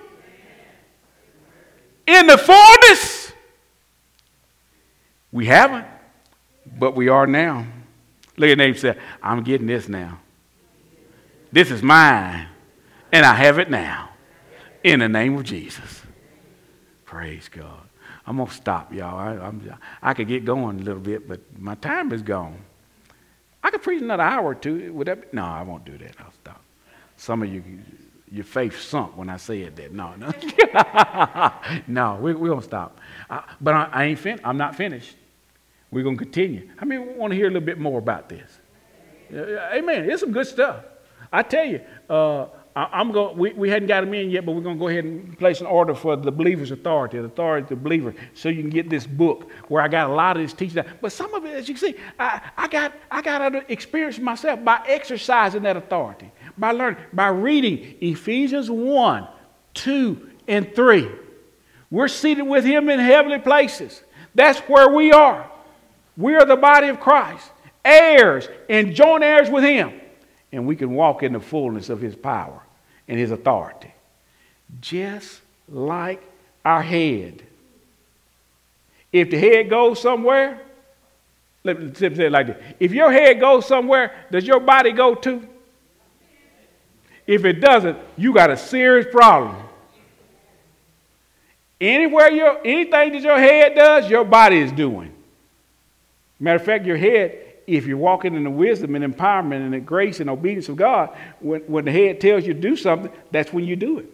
In 2.06 2.26
the 2.26 2.38
fullness? 2.38 3.30
We 5.30 5.44
haven't, 5.44 5.84
but 6.78 6.96
we 6.96 7.10
are 7.10 7.26
now. 7.26 7.66
Look 8.38 8.48
at 8.48 8.56
name 8.56 8.74
say, 8.74 8.96
I'm 9.22 9.42
getting 9.42 9.66
this 9.66 9.90
now. 9.90 10.20
This 11.52 11.70
is 11.70 11.82
mine, 11.82 12.48
and 13.12 13.26
I 13.26 13.34
have 13.34 13.58
it 13.58 13.68
now. 13.68 14.08
In 14.82 15.00
the 15.00 15.08
name 15.10 15.36
of 15.36 15.44
Jesus. 15.44 16.00
Praise 17.04 17.50
God. 17.50 17.90
I'm 18.26 18.38
going 18.38 18.48
to 18.48 18.54
stop, 18.54 18.90
y'all. 18.94 19.18
I, 19.18 19.32
I'm, 19.32 19.78
I 20.00 20.14
could 20.14 20.28
get 20.28 20.46
going 20.46 20.80
a 20.80 20.82
little 20.82 21.02
bit, 21.02 21.28
but 21.28 21.40
my 21.58 21.74
time 21.74 22.10
is 22.12 22.22
gone. 22.22 22.64
I 23.62 23.70
could 23.70 23.82
preach 23.82 24.02
another 24.02 24.22
hour 24.22 24.44
or 24.44 24.54
two. 24.54 24.92
Would 24.94 25.08
that 25.08 25.22
be? 25.22 25.28
No, 25.36 25.44
I 25.44 25.62
won't 25.62 25.84
do 25.84 25.98
that. 25.98 26.14
I'll 26.18 26.32
stop. 26.32 26.62
Some 27.16 27.42
of 27.42 27.52
you, 27.52 27.62
your 28.30 28.44
faith 28.44 28.80
sunk 28.80 29.16
when 29.16 29.28
I 29.28 29.36
said 29.36 29.76
that. 29.76 29.92
No, 29.92 30.14
no. 30.14 30.32
no, 31.88 32.18
we, 32.20 32.32
going 32.32 32.60
to 32.60 32.64
stop. 32.64 32.98
Uh, 33.28 33.42
but 33.60 33.74
I, 33.74 33.88
I 33.92 34.04
ain't 34.04 34.18
fin- 34.18 34.40
I'm 34.44 34.56
not 34.56 34.76
finished. 34.76 35.16
We're 35.90 36.04
going 36.04 36.16
to 36.16 36.24
continue. 36.24 36.70
I 36.78 36.84
mean, 36.84 37.06
we 37.06 37.12
want 37.14 37.32
to 37.32 37.36
hear 37.36 37.46
a 37.46 37.50
little 37.50 37.66
bit 37.66 37.78
more 37.78 37.98
about 37.98 38.28
this. 38.28 38.58
Amen. 39.32 40.08
It's 40.08 40.20
some 40.20 40.32
good 40.32 40.46
stuff. 40.46 40.84
I 41.32 41.42
tell 41.42 41.64
you, 41.64 41.80
uh, 42.08 42.46
I, 42.78 43.00
am 43.00 43.10
going. 43.10 43.36
We, 43.36 43.52
we 43.54 43.68
hadn't 43.68 43.88
got 43.88 44.02
them 44.02 44.14
in 44.14 44.30
yet, 44.30 44.46
but 44.46 44.52
we're 44.52 44.60
going 44.60 44.76
to 44.76 44.80
go 44.80 44.86
ahead 44.86 45.04
and 45.04 45.36
place 45.36 45.60
an 45.60 45.66
order 45.66 45.96
for 45.96 46.14
the 46.14 46.30
believer's 46.30 46.70
authority, 46.70 47.18
the 47.18 47.24
authority 47.24 47.64
of 47.64 47.68
the 47.70 47.76
believer, 47.76 48.14
so 48.34 48.48
you 48.48 48.62
can 48.62 48.70
get 48.70 48.88
this 48.88 49.04
book 49.04 49.50
where 49.66 49.82
I 49.82 49.88
got 49.88 50.08
a 50.08 50.12
lot 50.12 50.36
of 50.36 50.44
this 50.44 50.52
teaching. 50.52 50.84
But 51.00 51.10
some 51.10 51.34
of 51.34 51.44
it, 51.44 51.54
as 51.54 51.68
you 51.68 51.74
can 51.74 51.88
see, 51.88 51.96
I, 52.20 52.40
I 52.56 52.68
got 52.68 52.94
I 53.10 53.20
got 53.20 53.48
to 53.48 53.72
experience 53.72 54.20
myself 54.20 54.62
by 54.62 54.80
exercising 54.86 55.64
that 55.64 55.76
authority, 55.76 56.30
by 56.56 56.70
learning, 56.70 57.02
by 57.12 57.28
reading 57.28 57.96
Ephesians 58.00 58.70
one, 58.70 59.26
two, 59.74 60.30
and 60.46 60.72
three. 60.72 61.10
We're 61.90 62.06
seated 62.06 62.44
with 62.44 62.64
Him 62.64 62.88
in 62.90 63.00
heavenly 63.00 63.40
places. 63.40 64.04
That's 64.36 64.60
where 64.60 64.88
we 64.88 65.10
are. 65.10 65.50
We 66.16 66.36
are 66.36 66.44
the 66.44 66.54
body 66.54 66.86
of 66.86 67.00
Christ, 67.00 67.50
heirs 67.84 68.48
and 68.70 68.94
joint 68.94 69.24
heirs 69.24 69.50
with 69.50 69.64
Him, 69.64 70.00
and 70.52 70.64
we 70.64 70.76
can 70.76 70.92
walk 70.92 71.24
in 71.24 71.32
the 71.32 71.40
fullness 71.40 71.88
of 71.88 72.00
His 72.00 72.14
power 72.14 72.62
and 73.08 73.18
his 73.18 73.30
authority. 73.30 73.92
Just 74.80 75.40
like 75.68 76.22
our 76.64 76.82
head. 76.82 77.42
If 79.12 79.30
the 79.30 79.38
head 79.38 79.70
goes 79.70 80.00
somewhere, 80.00 80.60
let 81.64 81.80
me 81.80 81.92
say 81.94 82.06
it 82.06 82.32
like 82.32 82.46
this. 82.48 82.62
If 82.78 82.92
your 82.92 83.10
head 83.10 83.40
goes 83.40 83.66
somewhere, 83.66 84.14
does 84.30 84.46
your 84.46 84.60
body 84.60 84.92
go 84.92 85.14
too? 85.14 85.46
If 87.26 87.44
it 87.44 87.60
doesn't, 87.60 87.98
you 88.16 88.32
got 88.32 88.50
a 88.50 88.56
serious 88.56 89.06
problem. 89.10 89.56
Anywhere 91.80 92.30
your 92.30 92.58
anything 92.64 93.12
that 93.12 93.22
your 93.22 93.38
head 93.38 93.74
does, 93.74 94.10
your 94.10 94.24
body 94.24 94.58
is 94.58 94.72
doing. 94.72 95.12
Matter 96.40 96.56
of 96.56 96.64
fact, 96.64 96.86
your 96.86 96.96
head, 96.96 97.47
if 97.68 97.86
you're 97.86 97.98
walking 97.98 98.34
in 98.34 98.44
the 98.44 98.50
wisdom 98.50 98.94
and 98.94 99.04
empowerment 99.04 99.64
and 99.64 99.74
the 99.74 99.80
grace 99.80 100.20
and 100.20 100.30
obedience 100.30 100.70
of 100.70 100.76
God, 100.76 101.14
when, 101.40 101.60
when 101.62 101.84
the 101.84 101.92
head 101.92 102.18
tells 102.18 102.46
you 102.46 102.54
to 102.54 102.60
do 102.60 102.76
something, 102.76 103.12
that's 103.30 103.52
when 103.52 103.64
you 103.64 103.76
do 103.76 103.98
it. 103.98 104.06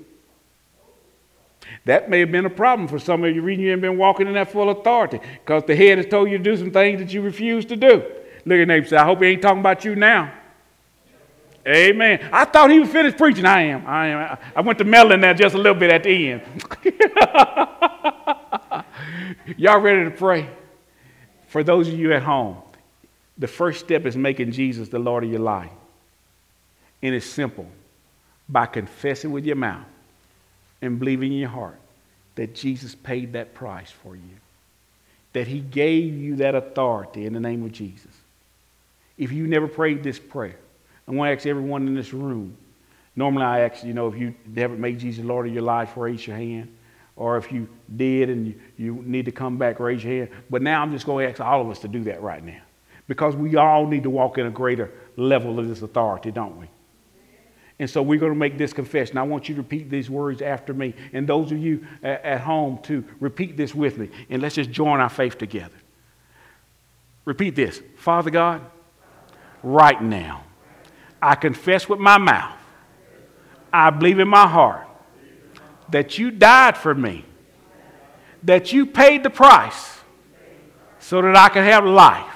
That 1.84 2.10
may 2.10 2.20
have 2.20 2.32
been 2.32 2.46
a 2.46 2.50
problem 2.50 2.88
for 2.88 2.98
some 2.98 3.22
of 3.22 3.34
you 3.34 3.42
reason 3.42 3.62
you 3.62 3.70
haven't 3.70 3.82
been 3.82 3.96
walking 3.96 4.26
in 4.26 4.34
that 4.34 4.50
full 4.50 4.70
authority 4.70 5.20
because 5.44 5.62
the 5.66 5.76
head 5.76 5.98
has 5.98 6.06
told 6.06 6.30
you 6.30 6.38
to 6.38 6.44
do 6.44 6.56
some 6.56 6.72
things 6.72 6.98
that 6.98 7.12
you 7.12 7.22
refuse 7.22 7.64
to 7.66 7.76
do. 7.76 8.02
Look 8.44 8.58
at 8.58 8.66
neighbor 8.66 8.86
say, 8.86 8.96
I 8.96 9.04
hope 9.04 9.22
he 9.22 9.28
ain't 9.28 9.42
talking 9.42 9.60
about 9.60 9.84
you 9.84 9.94
now. 9.94 10.32
Amen. 11.66 12.28
I 12.32 12.44
thought 12.44 12.70
he 12.70 12.80
was 12.80 12.90
finished 12.90 13.16
preaching. 13.16 13.46
I 13.46 13.62
am. 13.62 13.86
I 13.86 14.06
am. 14.08 14.38
I 14.56 14.60
went 14.62 14.78
to 14.80 14.84
meddling 14.84 15.20
there 15.20 15.32
just 15.32 15.54
a 15.54 15.58
little 15.58 15.78
bit 15.78 15.90
at 15.92 16.02
the 16.02 16.32
end. 16.32 16.42
Y'all 19.56 19.80
ready 19.80 20.04
to 20.04 20.10
pray? 20.10 20.50
For 21.46 21.62
those 21.62 21.88
of 21.88 21.94
you 21.94 22.12
at 22.12 22.22
home, 22.22 22.58
the 23.36 23.48
first 23.48 23.80
step 23.80 24.06
is 24.06 24.16
making 24.16 24.52
Jesus 24.52 24.88
the 24.88 24.98
Lord 24.98 25.24
of 25.24 25.30
your 25.30 25.40
life. 25.40 25.70
And 27.02 27.14
it's 27.14 27.26
simple 27.26 27.66
by 28.48 28.66
confessing 28.66 29.32
with 29.32 29.44
your 29.44 29.56
mouth 29.56 29.86
and 30.80 30.98
believing 30.98 31.32
in 31.32 31.38
your 31.38 31.48
heart 31.48 31.78
that 32.36 32.54
Jesus 32.54 32.94
paid 32.94 33.32
that 33.34 33.54
price 33.54 33.90
for 33.90 34.16
you, 34.16 34.22
that 35.32 35.46
he 35.46 35.60
gave 35.60 36.14
you 36.14 36.36
that 36.36 36.54
authority 36.54 37.26
in 37.26 37.32
the 37.32 37.40
name 37.40 37.64
of 37.64 37.72
Jesus. 37.72 38.10
If 39.16 39.32
you 39.32 39.46
never 39.46 39.68
prayed 39.68 40.02
this 40.02 40.18
prayer, 40.18 40.56
I 41.06 41.12
want 41.12 41.28
to 41.28 41.36
ask 41.36 41.46
everyone 41.46 41.86
in 41.86 41.94
this 41.94 42.12
room. 42.12 42.56
Normally, 43.16 43.44
I 43.44 43.60
ask, 43.60 43.84
you 43.84 43.92
know, 43.92 44.08
if 44.08 44.18
you 44.18 44.34
never 44.46 44.74
made 44.74 44.98
Jesus 44.98 45.24
Lord 45.24 45.46
of 45.46 45.52
your 45.52 45.62
life, 45.62 45.96
raise 45.96 46.26
your 46.26 46.36
hand. 46.36 46.68
Or 47.16 47.36
if 47.36 47.52
you 47.52 47.68
did 47.96 48.28
and 48.28 48.48
you, 48.48 48.54
you 48.76 49.02
need 49.06 49.26
to 49.26 49.32
come 49.32 49.56
back, 49.56 49.78
raise 49.78 50.02
your 50.02 50.12
hand. 50.14 50.30
But 50.50 50.62
now 50.62 50.82
I'm 50.82 50.90
just 50.90 51.06
going 51.06 51.24
to 51.24 51.30
ask 51.30 51.40
all 51.40 51.60
of 51.60 51.70
us 51.70 51.78
to 51.80 51.88
do 51.88 52.02
that 52.04 52.22
right 52.22 52.42
now. 52.42 52.60
Because 53.06 53.36
we 53.36 53.56
all 53.56 53.86
need 53.86 54.04
to 54.04 54.10
walk 54.10 54.38
in 54.38 54.46
a 54.46 54.50
greater 54.50 54.90
level 55.16 55.58
of 55.58 55.68
this 55.68 55.82
authority, 55.82 56.30
don't 56.30 56.58
we? 56.58 56.68
And 57.78 57.90
so 57.90 58.02
we're 58.02 58.20
going 58.20 58.32
to 58.32 58.38
make 58.38 58.56
this 58.56 58.72
confession. 58.72 59.18
I 59.18 59.24
want 59.24 59.48
you 59.48 59.56
to 59.56 59.62
repeat 59.62 59.90
these 59.90 60.08
words 60.08 60.40
after 60.40 60.72
me. 60.72 60.94
And 61.12 61.26
those 61.26 61.50
of 61.50 61.58
you 61.58 61.86
at 62.02 62.40
home, 62.40 62.78
to 62.84 63.04
repeat 63.18 63.56
this 63.56 63.74
with 63.74 63.98
me. 63.98 64.10
And 64.30 64.40
let's 64.40 64.54
just 64.54 64.70
join 64.70 65.00
our 65.00 65.08
faith 65.08 65.38
together. 65.38 65.74
Repeat 67.24 67.56
this 67.56 67.82
Father 67.96 68.30
God, 68.30 68.62
right 69.62 70.00
now, 70.00 70.44
I 71.20 71.34
confess 71.34 71.88
with 71.88 71.98
my 71.98 72.18
mouth, 72.18 72.58
I 73.72 73.90
believe 73.90 74.18
in 74.18 74.28
my 74.28 74.46
heart 74.46 74.86
that 75.88 76.18
you 76.18 76.30
died 76.30 76.76
for 76.76 76.94
me, 76.94 77.24
that 78.44 78.72
you 78.72 78.86
paid 78.86 79.22
the 79.22 79.30
price 79.30 79.98
so 81.00 81.20
that 81.22 81.36
I 81.36 81.48
can 81.48 81.64
have 81.64 81.84
life 81.84 82.33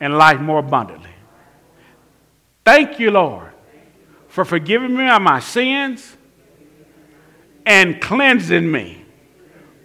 and 0.00 0.16
life 0.16 0.40
more 0.40 0.58
abundantly. 0.58 1.10
Thank 2.64 2.98
you, 2.98 3.10
Lord 3.10 3.54
for 4.34 4.44
forgiving 4.44 4.96
me 4.96 5.08
of 5.08 5.22
my 5.22 5.38
sins 5.38 6.16
and 7.64 8.00
cleansing 8.00 8.68
me 8.68 9.04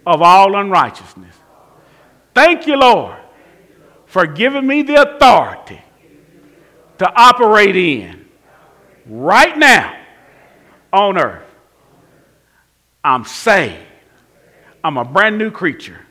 of 0.04 0.22
all 0.22 0.56
unrighteousness. 0.56 1.36
Thank 2.34 2.66
you, 2.66 2.74
Lord, 2.74 3.16
for 4.06 4.26
giving 4.26 4.66
me 4.66 4.82
the 4.82 5.02
authority 5.02 5.80
to 6.98 7.12
operate 7.14 7.76
in 7.76 8.26
right 9.06 9.56
now 9.56 9.96
on 10.92 11.16
earth. 11.16 11.46
I'm 13.04 13.24
saved. 13.24 13.86
I'm 14.82 14.96
a 14.96 15.04
brand 15.04 15.38
new 15.38 15.52
creature 15.52 16.04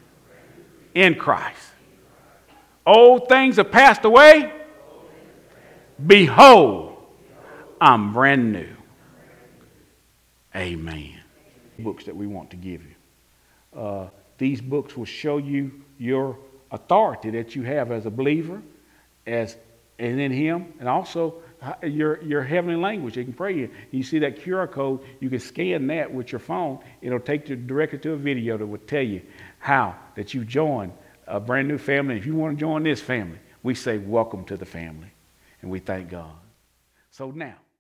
in 0.96 1.16
Christ. 1.16 1.69
Old 2.90 3.30
things 3.30 3.58
have 3.58 3.72
passed 3.72 4.04
away. 4.04 4.52
Behold, 6.08 6.98
I'm 7.80 8.14
brand 8.14 8.52
new. 8.52 8.76
Amen. 10.56 11.20
Books 11.78 12.06
that 12.06 12.16
we 12.16 12.26
want 12.26 12.50
to 12.50 12.56
give 12.56 12.82
you. 12.82 13.80
Uh, 13.80 14.10
these 14.40 14.60
books 14.60 14.98
will 14.98 15.06
show 15.06 15.38
you 15.38 15.84
your 16.00 16.40
authority 16.72 17.30
that 17.30 17.56
you 17.56 17.62
have 17.62 17.92
as 17.92 18.08
a 18.08 18.10
believer, 18.10 18.60
as 19.28 19.56
and 20.00 20.20
in 20.20 20.32
Him, 20.32 20.74
and 20.80 20.90
also 20.90 21.44
your 21.84 22.24
your 22.24 22.42
heavenly 22.42 22.82
language. 22.82 23.18
You 23.18 23.24
can 23.24 23.34
pray 23.34 23.66
in. 23.66 23.72
You 23.92 24.02
see 24.02 24.18
that 24.18 24.38
QR 24.38 24.72
code. 24.72 25.02
You 25.20 25.30
can 25.30 25.40
scan 25.40 25.86
that 25.88 26.12
with 26.12 26.32
your 26.32 26.40
phone. 26.40 26.80
It'll 27.04 27.20
take 27.20 27.50
you 27.50 27.56
directly 27.56 28.00
to 28.00 28.14
a 28.14 28.18
video 28.18 28.58
that 28.58 28.66
will 28.66 28.80
tell 28.80 29.04
you 29.04 29.22
how 29.60 29.96
that 30.16 30.34
you 30.34 30.44
join 30.44 30.92
a 31.30 31.40
brand 31.40 31.68
new 31.68 31.78
family. 31.78 32.18
If 32.18 32.26
you 32.26 32.36
want 32.36 32.58
to 32.58 32.60
join 32.60 32.84
this 32.84 33.00
family, 33.00 33.40
we 33.64 33.76
say 33.76 33.98
welcome 33.98 34.44
to 34.46 34.58
the 34.58 34.66
family, 34.66 35.12
and 35.62 35.72
we 35.72 35.80
thank 35.80 36.10
God. 36.10 36.36
So 37.12 37.32
now. 37.32 37.56